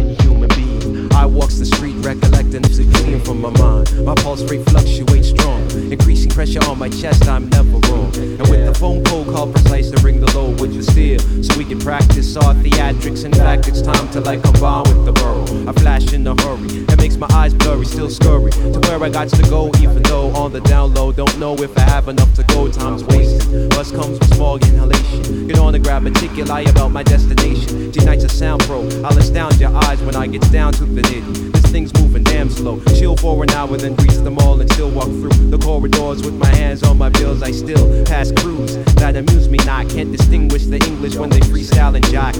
mind. 3.37 4.05
My 4.05 4.15
pulse 4.15 4.43
rate 4.49 4.63
fluctuates 4.69 5.29
strong. 5.29 5.61
Increasing 5.91 6.29
pressure 6.29 6.63
on 6.65 6.79
my 6.79 6.89
chest, 6.89 7.27
I'm 7.27 7.49
never 7.49 7.77
wrong. 7.87 8.13
And 8.15 8.47
with 8.49 8.65
the 8.65 8.73
phone 8.73 9.03
call 9.03 9.25
called 9.25 9.53
precise 9.53 9.91
to 9.91 9.97
ring 10.01 10.19
the 10.19 10.31
low 10.37 10.49
with 10.49 10.73
the 10.73 10.83
steel. 10.83 11.19
So 11.43 11.57
we 11.57 11.65
can 11.65 11.79
practice 11.79 12.35
our 12.37 12.53
theatrics. 12.55 13.25
In 13.25 13.33
fact, 13.33 13.67
it's 13.67 13.81
time 13.81 14.09
to 14.11 14.21
like 14.21 14.41
combine 14.41 14.83
with 14.83 15.05
the 15.05 15.11
burrow. 15.13 15.45
I 15.69 15.73
flash 15.73 16.13
in 16.13 16.25
a 16.27 16.35
hurry. 16.41 16.85
It 16.91 16.97
makes 16.97 17.17
my 17.17 17.27
eyes 17.31 17.53
blurry, 17.53 17.85
still 17.85 18.09
scurry. 18.09 18.51
To 18.51 18.79
where 18.87 19.03
I 19.03 19.09
got 19.09 19.29
to 19.29 19.43
go, 19.49 19.71
even 19.79 20.03
though 20.03 20.31
on 20.35 20.51
the 20.51 20.61
down 20.61 20.93
low, 20.93 21.11
don't 21.11 21.37
know 21.39 21.55
if 21.55 21.77
I 21.77 21.81
have 21.81 22.07
enough 22.07 22.33
to 22.35 22.43
go. 22.43 22.69
Time's 22.71 23.03
wasted. 23.03 23.69
Bus 23.71 23.91
comes 23.91 24.19
with 24.19 24.33
smog 24.35 24.63
inhalation. 24.63 25.47
Get 25.47 25.59
on 25.59 25.73
the 25.73 25.79
grab 25.79 26.05
a 26.05 26.11
ticket, 26.11 26.47
lie 26.47 26.61
about 26.61 26.89
my 26.89 27.03
destination. 27.03 27.91
Tonight's 27.91 28.23
a 28.23 28.29
sound 28.29 28.61
pro. 28.63 28.81
I'll 29.03 29.17
astound 29.17 29.59
your 29.59 29.75
eyes 29.85 30.01
when 30.01 30.15
I 30.15 30.27
get 30.27 30.41
down 30.51 30.73
to 30.73 30.85
the 30.85 31.01
nitty. 31.01 31.60
Thing's 31.71 31.93
moving 31.93 32.23
damn 32.23 32.49
slow. 32.49 32.81
Chill 32.97 33.15
for 33.15 33.41
an 33.43 33.49
hour, 33.51 33.77
then 33.77 33.95
grease 33.95 34.17
them 34.17 34.37
all 34.39 34.59
and 34.59 34.69
still 34.73 34.91
walk 34.91 35.05
through 35.05 35.29
the 35.49 35.57
corridors 35.57 36.21
with 36.21 36.33
my 36.33 36.53
hands 36.53 36.83
on 36.83 36.97
my 36.97 37.07
bills. 37.07 37.41
I 37.41 37.51
still 37.51 38.03
pass 38.03 38.29
crews 38.33 38.75
that 38.95 39.15
amuse 39.15 39.47
me. 39.47 39.57
Now 39.59 39.77
I 39.77 39.85
can't 39.85 40.11
distinguish 40.11 40.65
the 40.65 40.85
English 40.85 41.15
when 41.15 41.29
they 41.29 41.39
freestyle 41.39 41.95
and 41.95 42.05
jock. 42.11 42.33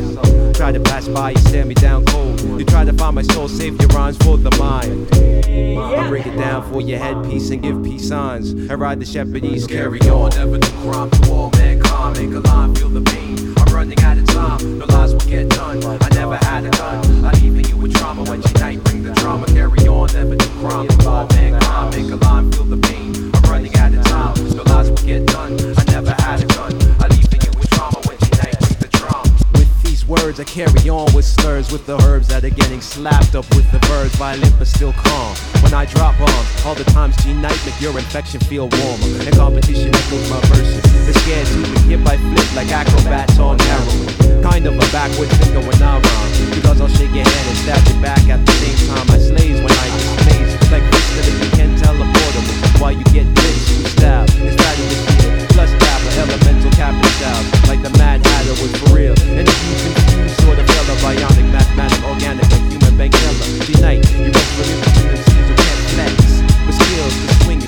Try 0.54 0.74
to 0.74 0.82
pass 0.82 1.08
by, 1.08 1.32
you 1.32 1.38
stare 1.38 1.64
me 1.64 1.76
down 1.76 2.04
cold. 2.08 2.42
You 2.42 2.66
try 2.66 2.84
to 2.84 2.92
find 2.92 3.16
my 3.16 3.22
soul, 3.22 3.48
save 3.48 3.80
your 3.80 3.88
rhymes 3.90 4.18
for 4.18 4.38
the 4.38 4.52
mind. 4.58 5.08
I 5.16 6.10
break 6.10 6.26
it 6.26 6.36
down 6.36 6.70
for 6.70 6.82
your 6.82 7.00
headpiece 7.00 7.52
and 7.52 7.62
give 7.62 7.82
peace 7.84 8.10
signs. 8.10 8.70
I 8.70 8.74
ride 8.74 9.00
the 9.00 9.06
shepherdese, 9.06 9.66
carry 9.66 10.02
on, 10.10 10.32
never 10.32 10.58
do 10.58 10.68
crime 10.82 11.10
to 11.10 11.32
all 11.32 11.51
with 31.72 31.86
the 31.86 31.96
herbs 32.04 32.28
that 32.28 32.44
are 32.44 32.52
getting 32.52 32.82
slapped 32.82 33.34
up 33.34 33.48
with 33.56 33.64
the 33.72 33.80
birds. 33.88 34.14
Violent 34.16 34.54
but 34.60 34.68
still 34.68 34.92
calm. 34.94 35.36
When 35.64 35.74
I 35.74 35.86
drop 35.86 36.18
bombs, 36.20 36.66
all 36.66 36.76
the 36.76 36.84
times 36.92 37.16
G 37.24 37.34
Night 37.34 37.58
make 37.66 37.80
your 37.80 37.98
infection 37.98 38.40
feel 38.42 38.68
warmer. 38.68 39.24
And 39.24 39.34
competition 39.36 39.96
echoes 39.96 40.30
my 40.30 40.40
verses. 40.52 40.84
They're 41.08 41.16
scared 41.24 41.48
to 41.48 41.56
be 41.64 41.96
hit 41.96 42.04
by 42.04 42.18
flip 42.18 42.48
like 42.56 42.72
acrobats 42.72 43.40
on 43.40 43.58
heroin. 43.60 44.44
Kind 44.44 44.68
of 44.68 44.76
a 44.76 44.86
backwards 44.92 45.32
thinker 45.40 45.64
when 45.64 45.82
I 45.82 46.00
rhyme. 46.00 46.32
Because 46.52 46.82
I'll 46.82 46.92
shake 46.92 47.16
your 47.16 47.24
hand 47.24 47.48
and 47.48 47.58
stab 47.64 47.82
you 47.88 48.02
back 48.02 48.24
at 48.28 48.46
the 48.46 48.52
same 48.60 48.80
time. 48.92 49.08
I 49.10 49.18
slays 49.18 49.58
when 49.64 49.72
I 49.72 49.88
displays. 49.96 50.52
Like 50.72 50.86
this 50.92 51.08
that 51.16 51.26
if 51.28 51.38
you 51.40 51.50
can 51.56 51.70
teleporter, 51.80 52.42
which 52.48 52.62
is 52.68 52.82
why 52.82 52.92
you 52.92 53.06
get 53.16 53.26
blitzed 53.32 53.68
with 53.80 53.92
style. 53.96 54.26
It's 54.28 54.56
rather 54.60 55.41
this 55.52 55.70
plus 55.70 55.72
dapper, 55.80 56.12
elemental 56.20 56.72
captain 56.72 57.12
style. 57.18 57.44
Like 57.68 57.82
the 57.82 57.90
Mad 57.98 58.26
Hatter 58.26 58.56
was 58.62 58.72
for 58.80 58.96
real. 58.96 59.16
And 59.36 59.48
if 59.48 59.58
you 59.68 59.76
confused, 59.84 60.42
sort 60.42 60.60
of 60.60 60.68
fella, 60.68 60.96
bionic, 61.00 61.52
mathematic, 61.52 62.04
organic, 62.06 62.44
like 62.52 62.72
human 62.72 62.98
bank 62.98 63.14
teller. 63.14 63.66
G 63.66 63.74
Night, 63.82 64.04
you 64.12 64.32
from 64.32 64.68
in 64.70 64.80
between 64.80 65.08
the 65.12 65.18
seas 65.18 65.48
who 65.48 65.56
can't 65.56 65.82
flex. 65.96 66.14
With 66.68 66.76
skills, 66.76 67.16
the 67.28 67.34
swing 67.44 67.62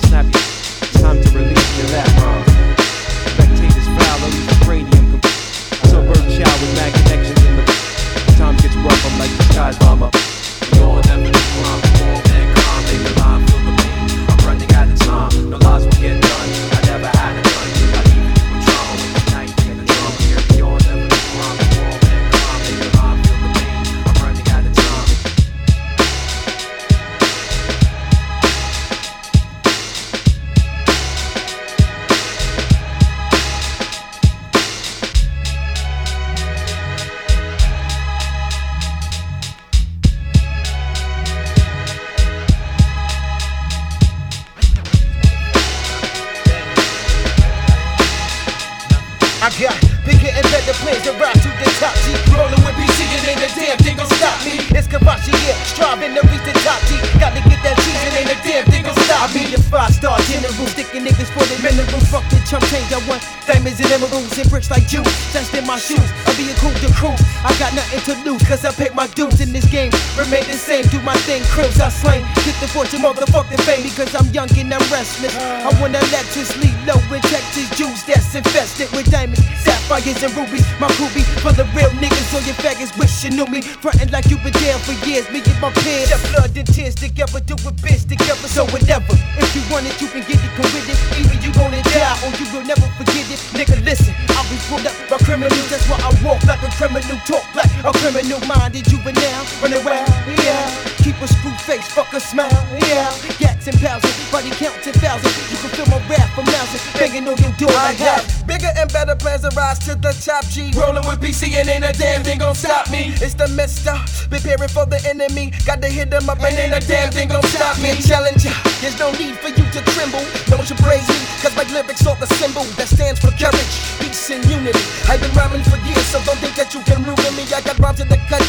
I 59.24 59.28
be 59.32 59.46
the 59.56 59.63
five 59.74 59.90
star 59.90 60.20
general, 60.30 60.70
sticking 60.70 61.02
niggas 61.02 61.34
for 61.34 61.42
the 61.50 61.58
minerals. 61.66 62.06
Fuck 62.14 62.22
the 62.30 62.38
chump 62.46 62.62
change, 62.70 62.94
I 62.94 63.02
want 63.10 63.26
diamonds 63.50 63.82
and 63.82 63.90
emeralds 63.90 64.38
and 64.38 64.48
bricks 64.48 64.70
like 64.70 64.86
juice. 64.86 65.10
That's 65.34 65.50
in 65.50 65.66
my 65.66 65.82
shoes. 65.82 66.06
I'll 66.30 66.38
be 66.38 66.46
a 66.54 66.56
cool 66.62 66.72
to 66.86 66.90
cruise. 66.94 67.18
I 67.42 67.50
got 67.58 67.74
nothing 67.74 68.06
to 68.06 68.14
lose, 68.22 68.46
cause 68.46 68.62
I 68.64 68.72
paid 68.72 68.94
my 68.94 69.10
dues 69.18 69.42
in 69.42 69.50
this 69.52 69.66
game. 69.66 69.90
Remain 70.14 70.46
the 70.46 70.54
same, 70.54 70.86
do 70.94 71.02
my 71.02 71.18
thing, 71.26 71.42
cribs 71.50 71.82
I 71.82 71.90
slang. 71.90 72.22
Get 72.46 72.54
the 72.62 72.70
fortune, 72.70 73.02
motherfucking 73.02 73.62
fame, 73.66 73.82
because 73.82 74.14
I'm 74.14 74.30
young 74.30 74.48
and 74.54 74.70
I'm 74.70 74.86
restless. 74.94 75.34
I 75.42 75.74
wanna 75.82 76.00
let 76.14 76.26
this 76.38 76.54
lead 76.62 76.78
low 76.86 77.02
in 77.10 77.22
Texas 77.26 77.66
juice 77.74 78.06
that's 78.06 78.30
infested 78.38 78.94
with 78.94 79.10
diamonds, 79.10 79.42
sapphires, 79.66 80.22
and 80.22 80.34
rubies. 80.38 80.70
My 80.78 80.88
groovy 81.02 81.26
for 81.42 81.52
the 81.52 81.66
real 81.74 81.90
niggas, 81.98 82.30
all 82.38 82.46
your 82.46 82.58
faggots 82.62 82.94
wish 83.02 83.26
you 83.26 83.32
knew 83.34 83.50
me. 83.50 83.66
Frontin' 83.82 84.14
like 84.14 84.30
you 84.30 84.38
been 84.46 84.54
there 84.62 84.78
for 84.86 84.94
years, 85.10 85.26
me 85.34 85.42
and 85.42 85.58
my 85.58 85.74
peers. 85.82 86.14
That 86.14 86.22
blood 86.30 86.54
and 86.54 86.70
tears 86.70 86.94
together, 86.94 87.42
do 87.42 87.58
a 87.66 87.74
bitch 87.82 88.06
together, 88.06 88.48
so 88.48 88.70
whatever. 88.70 89.18
If 89.42 89.50
you 89.56 89.63
want 89.72 89.86
it, 89.86 90.00
you 90.02 90.08
can 90.08 90.22
get 90.28 90.40
it, 90.42 90.52
come 90.56 90.70
with 90.74 90.90
it. 90.90 90.98
Either 91.20 91.38
you 91.44 91.52
gonna 91.54 91.82
die 91.84 92.18
or 92.26 92.32
you 92.40 92.46
will 92.52 92.66
never 92.66 92.88
forget 92.98 93.26
it. 93.30 93.40
Nigga, 93.54 93.78
listen, 93.86 94.14
I 94.44 94.52
was 94.52 94.66
pulled 94.68 94.86
up 94.86 94.96
by 95.10 95.18
criminals, 95.24 95.70
that's 95.72 95.88
why 95.88 95.98
I 96.04 96.12
walk 96.20 96.44
like 96.44 96.62
a 96.64 96.72
criminal, 96.76 97.16
talk 97.24 97.48
like 97.56 97.72
a 97.80 97.92
criminal 98.04 98.40
minded 98.44 98.84
juvenile. 98.86 99.44
Run 99.64 99.72
around, 99.72 100.12
yeah. 100.44 100.68
Keep 101.00 101.16
a 101.24 101.28
screw 101.28 101.56
face, 101.64 101.88
fuck 101.88 102.12
a 102.14 102.20
smile, 102.20 102.52
yeah. 102.92 103.08
Gats 103.40 103.68
and 103.68 103.80
pounds, 103.80 104.04
body 104.32 104.52
counts 104.52 104.86
in 104.88 104.94
thousands. 105.00 105.36
You 105.52 105.58
can 105.64 105.72
feel 105.72 105.88
my 105.88 106.00
rap 106.12 106.28
from 106.36 106.46
mountains, 106.52 106.84
banging 106.94 107.28
on 107.28 107.40
your 107.40 107.56
door 107.56 107.72
I 107.72 107.96
that. 108.04 108.24
bigger 108.46 108.72
and 108.76 108.92
better 108.92 109.16
plans 109.16 109.48
to 109.48 109.52
rise 109.56 109.80
to 109.88 109.96
the 109.96 110.12
top 110.12 110.44
G. 110.52 110.72
Rolling 110.76 111.08
with 111.08 111.24
BC 111.24 111.56
and 111.56 111.70
ain't 111.70 111.88
a 111.88 111.94
damn 111.96 112.24
thing 112.24 112.40
gon' 112.40 112.56
stop 112.56 112.92
me. 112.92 113.16
It's 113.24 113.36
the 113.36 113.48
mister, 113.56 113.96
preparing 114.28 114.70
for 114.70 114.86
the 114.86 115.00
enemy. 115.08 115.52
Got 115.66 115.82
to 115.82 115.88
hit 115.88 116.12
them 116.12 116.30
up 116.30 116.44
and 116.44 116.56
ain't 116.56 116.76
a 116.76 116.84
damn 116.86 117.12
thing 117.12 117.30
gon' 117.30 117.44
stop 117.48 117.80
me. 117.80 117.96
Challenger, 118.04 118.52
there's 118.84 119.00
no 119.00 119.12
need 119.16 119.40
for 119.40 119.50
you 119.56 119.64
to 119.72 119.80
tremble. 119.96 120.24
Don't 120.52 120.68
you 120.68 120.76
praise 120.84 121.08
me, 121.08 121.16
cause 121.40 121.56
my 121.56 121.64
lyrics 121.72 122.06
are 122.08 122.16
the 122.20 122.28
symbol 122.36 122.64
that 122.76 122.88
stands 122.88 123.20
for 123.20 123.32
courage, 123.40 123.74
peace, 124.00 124.33
unity. 124.42 124.82
I've 125.06 125.22
been 125.22 125.34
rhyming 125.38 125.64
for 125.64 125.78
years, 125.86 126.06
so 126.10 126.18
don't 126.26 126.40
think 126.42 126.56
that 126.56 126.74
you 126.74 126.82
can 126.82 127.04
ruin 127.06 127.34
me. 127.38 127.46
I 127.54 127.62
got 127.62 127.78
rhymes 127.78 128.00
the 128.00 128.18
cut, 128.30 128.42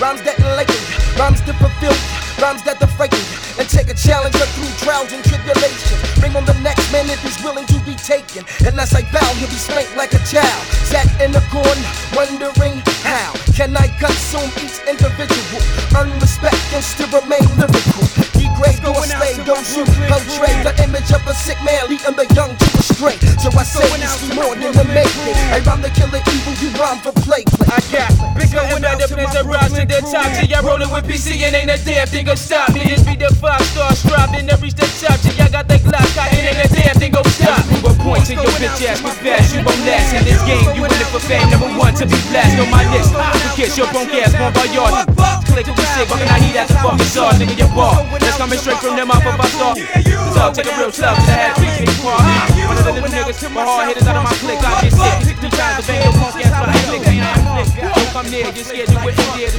rhymes 0.00 0.20
that 0.22 0.36
enlighten 0.38 1.00
rhymes 1.20 1.42
that 1.44 1.56
fulfill 1.60 1.92
rhymes 2.40 2.62
that 2.64 2.80
you. 2.80 3.24
And 3.60 3.68
take 3.68 3.88
a 3.88 3.94
challenger 3.94 4.46
through 4.56 4.72
trials 4.80 5.12
and 5.12 5.22
tribulations. 5.22 6.00
Bring 6.18 6.34
on 6.34 6.44
the 6.44 6.56
next 6.64 6.90
man 6.92 7.10
if 7.10 7.20
he's 7.22 7.36
willing 7.44 7.66
to 7.66 7.78
be 7.84 7.94
taken. 7.96 8.44
Unless 8.64 8.94
I 8.94 9.02
bow, 9.12 9.28
he'll 9.36 9.48
be 9.48 9.60
spanked 9.60 9.96
like 9.96 10.14
a 10.14 10.22
child. 10.24 10.62
Sat 10.88 11.08
in 11.20 11.32
the 11.32 11.44
corner, 11.52 11.84
wondering 12.16 12.80
how 13.04 13.32
can 13.52 13.76
I 13.76 13.88
consume 14.00 14.48
each 14.64 14.80
individual, 14.88 15.60
earn 15.96 16.12
respect 16.20 16.56
and 16.72 16.84
still 16.84 17.10
remain 17.20 17.44
lyrical. 17.60 18.29
Degrade, 18.60 18.82
don't 18.84 19.04
slay, 19.08 19.34
don't 19.48 19.64
shoot, 19.64 19.88
portray 20.04 20.52
the 20.60 20.72
image 20.84 21.08
of 21.16 21.24
a 21.24 21.32
sick 21.32 21.56
man, 21.64 21.88
leading 21.88 22.12
the 22.12 22.28
young 22.36 22.52
to 22.52 22.66
astray. 22.76 23.16
So 23.40 23.48
I 23.56 23.64
say 23.64 23.88
it's 23.88 24.36
more 24.36 24.52
than 24.52 24.76
a 24.76 24.84
making. 24.92 25.32
I 25.48 25.64
rhyme 25.64 25.80
the 25.80 25.88
evil, 25.88 26.52
you 26.60 26.68
rhyme 26.76 27.00
for 27.00 27.12
play. 27.24 27.48
I 27.72 27.80
got 27.88 28.12
bigger 28.36 28.60
and 28.60 28.84
better 28.84 29.08
plans 29.08 29.32
to 29.32 29.48
rise 29.48 29.72
to 29.72 29.84
the 29.88 30.04
top 30.04 30.28
G. 30.36 30.52
I 30.52 30.60
rollin' 30.60 30.92
with 30.92 31.08
BC 31.08 31.40
and 31.40 31.56
ain't 31.56 31.72
a 31.72 31.80
damn 31.80 32.04
thing 32.04 32.26
gon' 32.28 32.36
stop 32.36 32.68
me. 32.76 32.84
This 32.84 33.00
be 33.00 33.16
the 33.16 33.32
five 33.40 33.64
star 33.72 33.96
striving 33.96 34.44
to 34.52 34.56
reach 34.60 34.76
the 34.76 34.84
top 35.00 35.16
G. 35.24 35.32
I 35.40 35.48
got 35.48 35.64
that 35.68 35.80
Glock, 35.80 36.12
I 36.20 36.28
ain't 36.28 36.60
a 36.60 36.68
damn 36.68 36.96
thing 37.00 37.12
gon' 37.16 37.24
stop 37.32 37.64
me. 37.64 37.80
Prove 37.80 37.96
a 37.96 38.02
point 38.04 38.26
to 38.28 38.34
your 38.36 38.52
bitch 38.60 38.84
ass, 38.84 39.00
we 39.00 39.10
fast, 39.24 39.56
you 39.56 39.64
won't 39.64 39.80
last 39.88 40.12
in 40.12 40.24
this 40.28 40.40
game. 40.44 40.68
You 40.76 40.84
in 40.84 40.92
it 40.92 41.08
for 41.08 41.20
fame, 41.24 41.48
number 41.48 41.72
one 41.80 41.96
to 41.96 42.04
be 42.04 42.18
blast 42.28 42.60
on 42.60 42.68
my 42.68 42.84
list. 42.92 43.08
You 43.16 43.50
kiss 43.56 43.78
your 43.80 43.88
punk 43.88 44.12
ass, 44.20 44.36
one 44.36 44.52
by 44.52 44.68
yard. 44.68 45.08
Click 45.50 45.66
be 45.66 45.84
sick, 45.94 46.08
but 46.08 46.22
I 46.22 46.38
need 46.38 46.54
that 46.54 46.70
fucking 46.70 47.10
saw, 47.10 47.34
nigga, 47.34 47.58
your 47.58 47.70
ball. 47.74 48.06
That's 48.22 48.38
coming 48.38 48.58
straight 48.58 48.78
from 48.78 48.96
them 48.96 49.10
off 49.10 49.26
of 49.26 49.34
our 49.34 49.50
star. 49.50 49.74
So 49.74 50.40
take 50.54 50.70
a 50.70 50.74
real 50.78 50.92
slug 50.94 51.18
to 51.18 51.22
the 51.26 51.34
head, 51.34 51.58
bitch, 51.58 51.82
hit 51.82 51.90
the 51.90 51.96
car. 52.00 52.22
One 52.70 52.78
of 52.78 52.84
the 52.86 52.92
little 52.94 53.10
niggas, 53.10 53.42
my 53.50 53.66
hard 53.66 53.88
hitters 53.90 54.06
out 54.06 54.16
of 54.16 54.24
my 54.24 54.34
clique, 54.38 54.62
I 54.62 54.86
get 54.86 54.94
sick. 54.94 55.36
Two 55.42 55.50
times 55.50 55.82
to 55.82 55.82
bang 55.90 56.00
your 56.06 56.14
punk 56.14 56.38
ass, 56.38 56.54
but 56.54 56.68
I 56.70 56.78
click, 56.86 57.02
I 57.02 57.18
ain't 57.18 57.34
flick. 57.50 57.68
Don't 57.82 58.10
come 58.14 58.28
near, 58.30 58.46
you're 58.46 58.64
scared, 58.64 58.88
you 58.88 58.98
with 59.02 59.18
me 59.18 59.50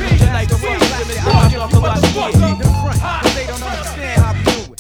but 0.48 0.58
fuck 0.58 0.80
you, 0.80 0.90
women, 0.96 1.18
so 1.20 1.32
I'm 1.32 1.60
off 1.60 1.72
the 1.72 1.80
watch. 2.16 2.34
They 3.36 3.46
don't 3.46 3.62
understand 3.62 4.22
how 4.22 4.71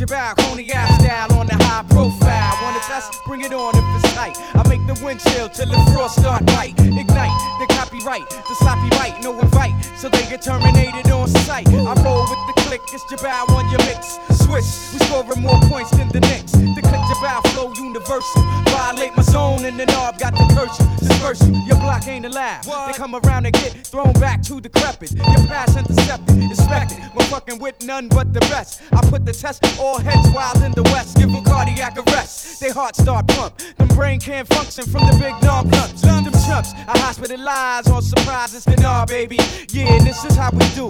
Jabal, 0.00 0.34
cognac 0.34 0.88
style 0.98 1.30
on 1.38 1.46
the 1.46 1.56
high 1.56 1.84
profile. 1.90 2.56
Wanna 2.62 2.80
test? 2.88 3.12
Bring 3.26 3.42
it 3.42 3.52
on 3.52 3.76
if 3.76 3.84
it's 4.02 4.14
tight. 4.14 4.34
I 4.54 4.66
make 4.66 4.80
the 4.86 4.98
wind 5.04 5.20
chill 5.20 5.50
till 5.50 5.66
the 5.66 5.76
frost 5.92 6.16
start 6.16 6.42
bite. 6.46 6.72
Ignite 6.80 7.36
the 7.60 7.66
copyright, 7.68 8.26
the 8.30 8.54
sloppy 8.54 8.88
right, 8.96 9.12
no 9.22 9.38
invite, 9.38 9.74
so 9.98 10.08
they 10.08 10.24
get 10.30 10.40
terminated 10.40 11.10
on 11.10 11.28
sight. 11.28 11.68
I 11.68 11.92
roll 12.02 12.24
with 12.32 12.40
the 12.48 12.59
click, 12.70 12.82
it's 12.92 13.04
Jabal 13.10 13.50
on 13.56 13.68
your 13.68 13.80
mix. 13.80 14.18
Swish, 14.46 14.94
we 14.94 14.98
scoring 15.06 15.42
more 15.42 15.58
points 15.62 15.90
than 15.90 16.08
the 16.10 16.20
Knicks. 16.20 16.52
The 16.52 16.80
click 16.82 17.02
Jabal 17.10 17.42
flow 17.50 17.72
universal. 17.74 18.42
Violate 18.70 19.16
my 19.16 19.22
zone 19.24 19.64
and 19.64 19.78
the 19.78 19.86
knob 19.86 20.18
got 20.18 20.34
the 20.34 20.46
curse 20.54 20.78
you, 20.78 20.86
disperse 21.08 21.42
you. 21.48 21.54
Your 21.66 21.76
block 21.76 22.06
ain't 22.06 22.26
allowed. 22.26 22.62
They 22.62 22.92
come 22.92 23.16
around 23.16 23.46
and 23.46 23.54
get 23.54 23.72
thrown 23.84 24.12
back 24.14 24.42
to 24.42 24.60
decrepit. 24.60 25.12
Your 25.12 25.46
pass 25.50 25.76
intercepted, 25.76 26.36
inspected. 26.36 26.98
We're 27.16 27.24
fucking 27.24 27.58
with 27.58 27.82
none 27.84 28.08
but 28.08 28.32
the 28.32 28.40
best. 28.52 28.82
I 28.92 29.00
put 29.02 29.26
the 29.26 29.32
test 29.32 29.66
all 29.80 29.98
heads 29.98 30.28
wild 30.32 30.62
in 30.62 30.70
the 30.72 30.84
west. 30.94 31.16
Give 31.16 31.30
them 31.32 31.42
cardiac 31.42 31.98
arrest. 31.98 32.60
They 32.60 32.70
heart 32.70 32.94
start 32.94 33.26
pump. 33.26 33.58
Them 33.78 33.88
brain 33.88 34.20
can't 34.20 34.46
function 34.46 34.84
from 34.84 35.06
the 35.06 35.16
big 35.18 35.34
knob 35.42 35.72
lumps. 35.72 36.02
Them 36.02 36.30
chumps. 36.50 36.72
I 36.88 36.98
hospitalize 36.98 37.92
on 37.92 38.02
surprises. 38.02 38.64
Then 38.64 38.82
nah, 38.82 39.06
baby. 39.06 39.38
Yeah, 39.70 40.02
this 40.02 40.24
is 40.24 40.36
how 40.36 40.50
we 40.50 40.66
do. 40.74 40.88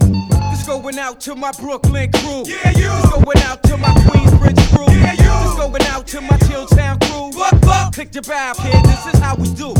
This 0.50 0.66
going 0.66 0.98
out 0.98 1.20
to 1.20 1.34
my 1.34 1.52
Brooklyn 1.52 2.10
crew. 2.12 2.44
Yeah, 2.46 2.70
you. 2.82 2.88
This 2.88 3.10
going 3.10 3.42
out 3.48 3.62
to 3.64 3.76
my 3.76 3.92
Queensbridge 4.08 4.62
crew. 4.72 4.88
Yeah, 4.88 5.12
you. 5.24 5.34
This 5.44 5.56
going 5.62 5.86
out 5.92 6.06
to 6.08 6.20
my 6.20 6.36
Chilltown 6.46 6.96
crew. 7.04 7.32
Fuck, 7.38 7.60
fuck. 7.62 7.94
Click 7.94 8.14
your 8.14 8.22
bow, 8.22 8.54
kid. 8.54 8.84
This 8.84 9.06
is 9.12 9.18
how 9.20 9.34
we 9.36 9.48
do. 9.54 9.74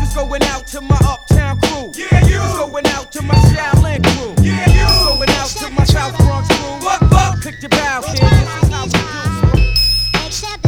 This 0.00 0.14
going 0.14 0.42
out 0.44 0.66
to 0.68 0.80
my 0.80 0.98
Uptown 1.02 1.60
crew. 1.62 1.90
Yeah, 1.96 2.20
you. 2.26 2.38
This 2.38 2.56
going 2.58 2.86
out 2.86 3.12
to 3.12 3.22
my 3.22 3.34
Shaolin 3.50 4.02
crew. 4.04 4.34
Yeah, 4.44 4.70
you. 4.70 4.86
This 4.86 5.04
going 5.04 5.30
out 5.30 5.50
to 5.60 5.70
my 5.70 5.84
South 5.84 6.16
Bronx 6.18 6.48
crew. 6.48 6.74
Fuck, 6.86 7.00
fuck. 7.10 7.40
Click 7.42 7.60
your 7.60 7.70
bow, 7.70 8.02
kid. 8.02 8.20
This 8.20 8.62
is 8.62 8.68
how 8.70 8.84
we 8.84 8.90
do. 8.90 10.26
Accept 10.26 10.63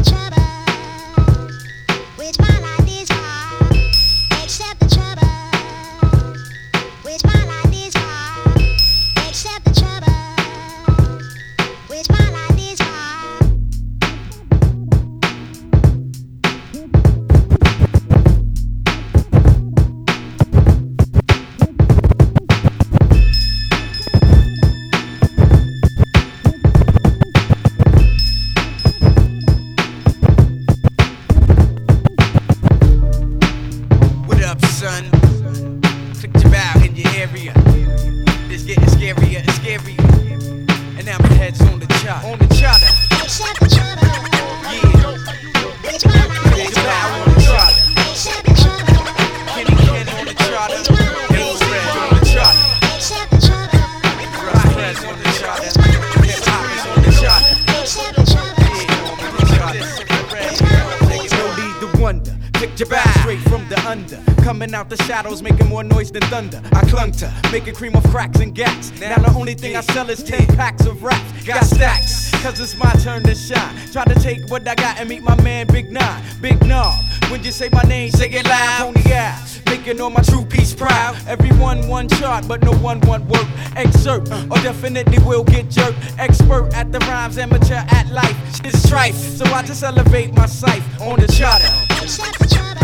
thunder. 67.11 67.27
I 67.27 67.40
clung 67.40 67.53
making 67.53 67.75
cream 67.75 67.95
of 67.97 68.05
cracks 68.05 68.40
and 68.40 68.55
gats. 68.55 68.99
Now 69.01 69.16
the 69.16 69.33
only 69.35 69.55
thing 69.55 69.77
I 69.77 69.81
sell 69.81 70.09
is 70.11 70.23
10 70.23 70.47
packs 70.57 70.87
of 70.87 71.03
raps. 71.03 71.45
Got 71.45 71.64
stacks, 71.64 72.31
cause 72.42 72.61
it's 72.61 72.77
my 72.77 72.92
turn 73.03 73.23
to 73.25 73.35
shine. 73.35 73.77
Try 73.92 74.05
to 74.05 74.14
take 74.14 74.49
what 74.51 74.66
I 74.66 74.75
got 74.75 74.99
and 74.99 75.09
meet 75.09 75.23
my 75.23 75.40
man 75.42 75.66
Big 75.66 75.90
Nine. 75.90 76.23
Big 76.40 76.64
Knob. 76.66 76.95
When 77.31 77.42
you 77.42 77.51
say 77.53 77.69
my 77.73 77.83
name, 77.83 78.11
say 78.11 78.31
it 78.31 78.47
loud. 78.47 78.95
Pony 78.95 79.12
out. 79.12 79.62
Making 79.66 80.01
all 80.01 80.11
my 80.11 80.23
true 80.23 80.45
peace 80.45 80.75
proud. 80.75 81.16
Everyone 81.27 81.88
one 81.88 82.09
chart, 82.09 82.47
but 82.47 82.62
no 82.62 82.73
one 82.75 83.01
one 83.01 83.27
work. 83.29 83.47
Excerpt, 83.75 84.31
or 84.31 84.59
definitely 84.62 85.19
will 85.21 85.45
get 85.45 85.69
jerked. 85.71 85.99
Expert 86.19 86.73
at 86.75 86.92
the 86.92 86.99
rhymes, 87.01 87.38
amateur 87.38 87.75
at 87.75 88.09
life. 88.11 88.37
Shit's 88.57 88.83
strife, 88.83 89.14
so 89.14 89.45
I 89.47 89.62
just 89.62 89.83
elevate 89.83 90.33
my 90.35 90.47
sight 90.47 90.83
on 91.01 91.19
the 91.19 91.27
charter. 91.27 91.66
Accept 92.03 92.38
the 92.38 92.47
trouble, 92.47 92.77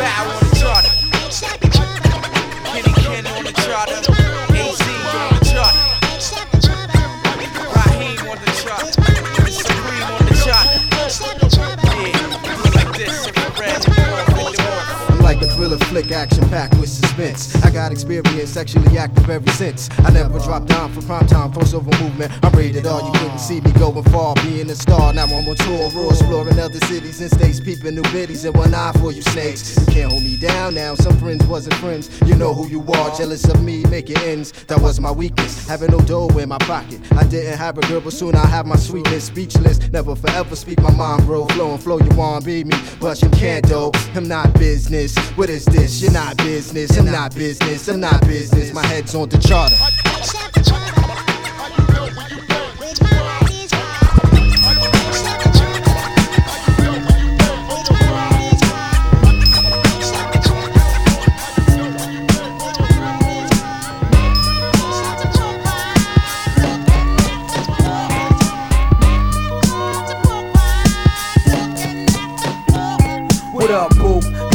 Yeah, 0.00 0.26
which 0.28 0.39
I'm 15.08 15.20
like 15.20 15.40
a 15.42 15.46
thriller 15.54 15.78
flick, 15.78 16.10
action 16.10 16.48
packed 16.48 16.76
with 16.78 16.88
suspense. 16.88 17.09
I 17.20 17.70
got 17.70 17.92
experience, 17.92 18.48
sexually 18.48 18.96
active 18.96 19.28
ever 19.28 19.50
since. 19.50 19.90
I 19.98 20.10
never 20.10 20.38
dropped 20.38 20.68
down 20.68 20.90
for 20.90 21.02
prime 21.02 21.26
time, 21.26 21.52
crossover 21.52 21.92
movement. 22.00 22.32
I'm 22.42 22.50
rated 22.52 22.86
all, 22.86 23.04
you 23.04 23.12
couldn't 23.12 23.40
see 23.40 23.60
me 23.60 23.72
going 23.72 24.02
far, 24.04 24.34
being 24.36 24.70
a 24.70 24.74
star. 24.74 25.12
Now 25.12 25.24
I'm 25.24 25.46
on 25.46 25.54
tour, 25.56 25.90
raw, 25.90 26.08
exploring 26.08 26.58
other 26.58 26.80
cities 26.86 27.20
and 27.20 27.30
states, 27.30 27.60
peeping 27.60 27.94
new 27.94 28.02
biddies 28.04 28.46
and 28.46 28.56
one 28.56 28.72
eye 28.72 28.92
for 28.98 29.12
you 29.12 29.20
snakes. 29.20 29.78
You 29.78 29.92
can't 29.92 30.10
hold 30.10 30.22
me 30.22 30.38
down 30.38 30.74
now, 30.74 30.94
some 30.94 31.18
friends 31.18 31.44
wasn't 31.44 31.74
friends. 31.74 32.08
You 32.24 32.36
know 32.36 32.54
who 32.54 32.66
you 32.68 32.80
are, 32.90 33.14
jealous 33.14 33.44
of 33.44 33.62
me, 33.62 33.84
making 33.90 34.16
ends. 34.20 34.52
That 34.68 34.80
was 34.80 34.98
my 34.98 35.10
weakness, 35.10 35.68
having 35.68 35.90
no 35.90 36.00
dough 36.00 36.28
in 36.38 36.48
my 36.48 36.58
pocket. 36.58 37.00
I 37.12 37.24
didn't 37.24 37.58
have 37.58 37.76
a 37.76 37.82
girl, 37.82 38.00
but 38.00 38.14
soon 38.14 38.34
I 38.34 38.46
have 38.46 38.64
my 38.64 38.76
sweetness, 38.76 39.24
speechless. 39.24 39.78
Never 39.90 40.16
forever 40.16 40.56
speak 40.56 40.80
my 40.80 40.90
mind, 40.90 41.26
bro. 41.26 41.44
Flow 41.48 41.72
and 41.72 41.82
flow, 41.82 41.98
you 41.98 42.16
want 42.16 42.46
be 42.46 42.64
me, 42.64 42.76
but 42.98 43.20
you 43.20 43.28
can't, 43.28 43.66
though. 43.66 43.92
I'm 44.14 44.26
not 44.26 44.54
business. 44.54 45.14
What 45.36 45.50
is 45.50 45.66
this? 45.66 46.00
You're 46.00 46.12
not 46.12 46.38
business. 46.38 46.96
I'm 46.96 47.09
not 47.10 47.34
business. 47.34 47.88
I'm 47.88 48.00
not 48.00 48.20
business. 48.22 48.72
My 48.72 48.84
head's 48.86 49.14
on 49.14 49.28
the 49.28 49.38
charter. 49.38 49.76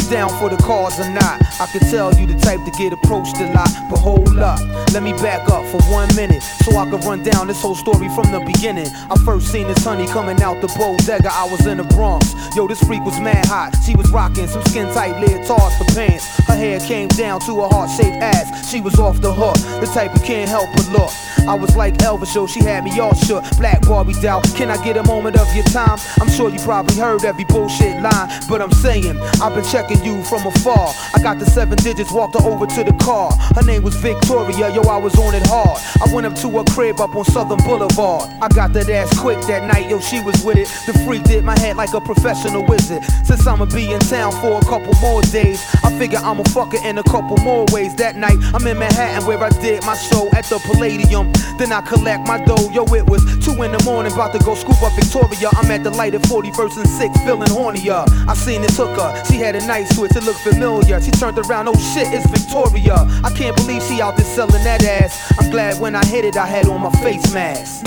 Down 0.08 0.28
for 0.38 0.48
the 0.48 0.56
cause 0.62 1.00
or 1.00 1.10
not? 1.10 1.55
I 1.58 1.64
can 1.66 1.80
tell 1.88 2.12
you 2.14 2.26
the 2.26 2.38
type 2.40 2.62
to 2.64 2.70
get 2.72 2.92
approached 2.92 3.38
a 3.40 3.50
lot, 3.52 3.70
but 3.88 3.98
hold 3.98 4.38
up. 4.38 4.60
Let 4.92 5.02
me 5.02 5.12
back 5.14 5.48
up 5.48 5.64
for 5.66 5.80
one 5.90 6.14
minute 6.14 6.42
so 6.42 6.76
I 6.76 6.84
can 6.84 7.00
run 7.00 7.22
down 7.22 7.46
this 7.46 7.62
whole 7.62 7.74
story 7.74 8.08
from 8.10 8.30
the 8.30 8.40
beginning. 8.40 8.88
I 9.10 9.16
first 9.24 9.50
seen 9.50 9.66
this 9.66 9.82
honey 9.82 10.06
coming 10.06 10.42
out 10.42 10.60
the 10.60 10.68
bodega. 10.76 11.32
I 11.32 11.48
was 11.50 11.66
in 11.66 11.78
the 11.78 11.84
Bronx. 11.84 12.34
Yo, 12.54 12.68
this 12.68 12.82
freak 12.84 13.02
was 13.04 13.18
mad 13.20 13.46
hot. 13.46 13.74
She 13.84 13.96
was 13.96 14.10
rocking 14.10 14.46
some 14.48 14.62
skin 14.64 14.92
tight 14.92 15.14
leotards 15.14 15.78
for 15.78 15.84
pants. 15.94 16.24
Her 16.46 16.56
hair 16.56 16.78
came 16.80 17.08
down 17.08 17.40
to 17.40 17.62
a 17.62 17.68
heart 17.68 17.90
shaped 17.90 18.22
ass. 18.22 18.70
She 18.70 18.82
was 18.82 18.98
off 18.98 19.20
the 19.22 19.32
hook, 19.32 19.56
the 19.80 19.86
type 19.86 20.12
you 20.14 20.20
can't 20.20 20.48
help 20.48 20.68
but 20.74 20.88
look. 20.90 21.10
I 21.48 21.54
was 21.54 21.76
like 21.76 21.94
Elvis, 21.98 22.34
yo, 22.34 22.46
she 22.46 22.60
had 22.60 22.84
me 22.84 22.98
all 22.98 23.14
shook. 23.14 23.44
Black 23.56 23.80
Barbie 23.82 24.14
doll, 24.20 24.42
can 24.56 24.68
I 24.68 24.82
get 24.84 24.96
a 24.96 25.02
moment 25.04 25.36
of 25.36 25.46
your 25.54 25.64
time? 25.66 25.98
I'm 26.20 26.28
sure 26.28 26.50
you 26.50 26.58
probably 26.58 26.96
heard 26.96 27.24
every 27.24 27.44
bullshit 27.44 28.02
line, 28.02 28.28
but 28.48 28.60
I'm 28.60 28.72
saying, 28.72 29.16
I've 29.40 29.54
been 29.54 29.64
checking 29.64 30.02
you 30.04 30.22
from 30.24 30.46
afar. 30.46 30.92
I 31.14 31.22
got 31.22 31.38
the 31.38 31.45
seven 31.46 31.76
digits, 31.78 32.12
walked 32.12 32.34
her 32.34 32.46
over 32.46 32.66
to 32.66 32.84
the 32.84 32.92
car. 33.04 33.32
Her 33.54 33.62
name 33.62 33.82
was 33.82 33.94
Victoria, 33.96 34.72
yo, 34.74 34.82
I 34.82 34.96
was 34.96 35.14
on 35.18 35.34
it 35.34 35.46
hard. 35.46 35.80
I 36.02 36.12
went 36.12 36.26
up 36.26 36.34
to 36.42 36.50
her 36.50 36.64
crib 36.64 37.00
up 37.00 37.14
on 37.14 37.24
Southern 37.24 37.58
Boulevard. 37.64 38.30
I 38.40 38.48
got 38.48 38.72
that 38.74 38.88
ass 38.90 39.18
quick 39.18 39.40
that 39.46 39.66
night, 39.66 39.88
yo, 39.90 40.00
she 40.00 40.20
was 40.22 40.42
with 40.44 40.58
it. 40.58 40.68
The 40.86 40.92
freak 41.04 41.24
did 41.24 41.44
my 41.44 41.58
head 41.58 41.76
like 41.76 41.92
a 41.94 42.00
professional 42.00 42.64
wizard. 42.64 43.04
Since 43.24 43.46
I'ma 43.46 43.66
be 43.66 43.92
in 43.92 44.00
town 44.00 44.32
for 44.40 44.58
a 44.58 44.64
couple 44.64 44.94
more 45.00 45.22
days, 45.22 45.60
I 45.84 45.96
figure 45.98 46.18
I'ma 46.18 46.44
fuck 46.44 46.72
her 46.72 46.88
in 46.88 46.98
a 46.98 47.02
couple 47.04 47.36
more 47.38 47.66
ways. 47.72 47.94
That 47.96 48.16
night, 48.16 48.38
I'm 48.54 48.66
in 48.66 48.78
Manhattan 48.78 49.26
where 49.26 49.42
I 49.42 49.50
did 49.60 49.84
my 49.84 49.96
show 49.96 50.28
at 50.32 50.44
the 50.44 50.58
Palladium. 50.58 51.32
Then 51.58 51.72
I 51.72 51.80
collect 51.80 52.26
my 52.26 52.38
dough, 52.44 52.70
yo, 52.70 52.84
it 52.94 53.06
was 53.06 53.22
2 53.44 53.62
in 53.62 53.72
the 53.72 53.82
morning, 53.84 54.12
about 54.12 54.32
to 54.32 54.38
go 54.40 54.54
scoop 54.54 54.80
up 54.82 54.92
Victoria. 54.92 55.48
I'm 55.52 55.70
at 55.70 55.84
the 55.84 55.90
light 55.90 56.14
at 56.14 56.22
41st 56.22 56.76
and 56.76 56.88
6th, 56.88 57.24
feeling 57.24 57.48
hornier. 57.48 58.04
I 58.28 58.34
seen 58.34 58.62
it 58.62 58.70
took 58.70 58.98
her, 58.98 59.24
she 59.24 59.36
had 59.36 59.56
a 59.56 59.66
nice 59.66 59.94
to 59.96 60.04
it 60.04 60.12
to 60.12 60.20
look 60.20 60.36
familiar. 60.36 61.00
She 61.00 61.10
turned 61.10 61.35
around, 61.38 61.68
oh 61.68 61.74
shit, 61.94 62.08
it's 62.12 62.26
Victoria. 62.26 62.94
I 63.24 63.32
can't 63.34 63.56
believe 63.56 63.82
she 63.82 64.00
out 64.00 64.16
there 64.16 64.26
selling 64.26 64.64
that 64.64 64.84
ass. 64.84 65.32
I'm 65.38 65.50
glad 65.50 65.80
when 65.80 65.94
I 65.94 66.04
hit 66.04 66.24
it, 66.24 66.36
I 66.36 66.46
had 66.46 66.66
on 66.66 66.80
my 66.80 66.90
face 67.02 67.32
mask. 67.32 67.84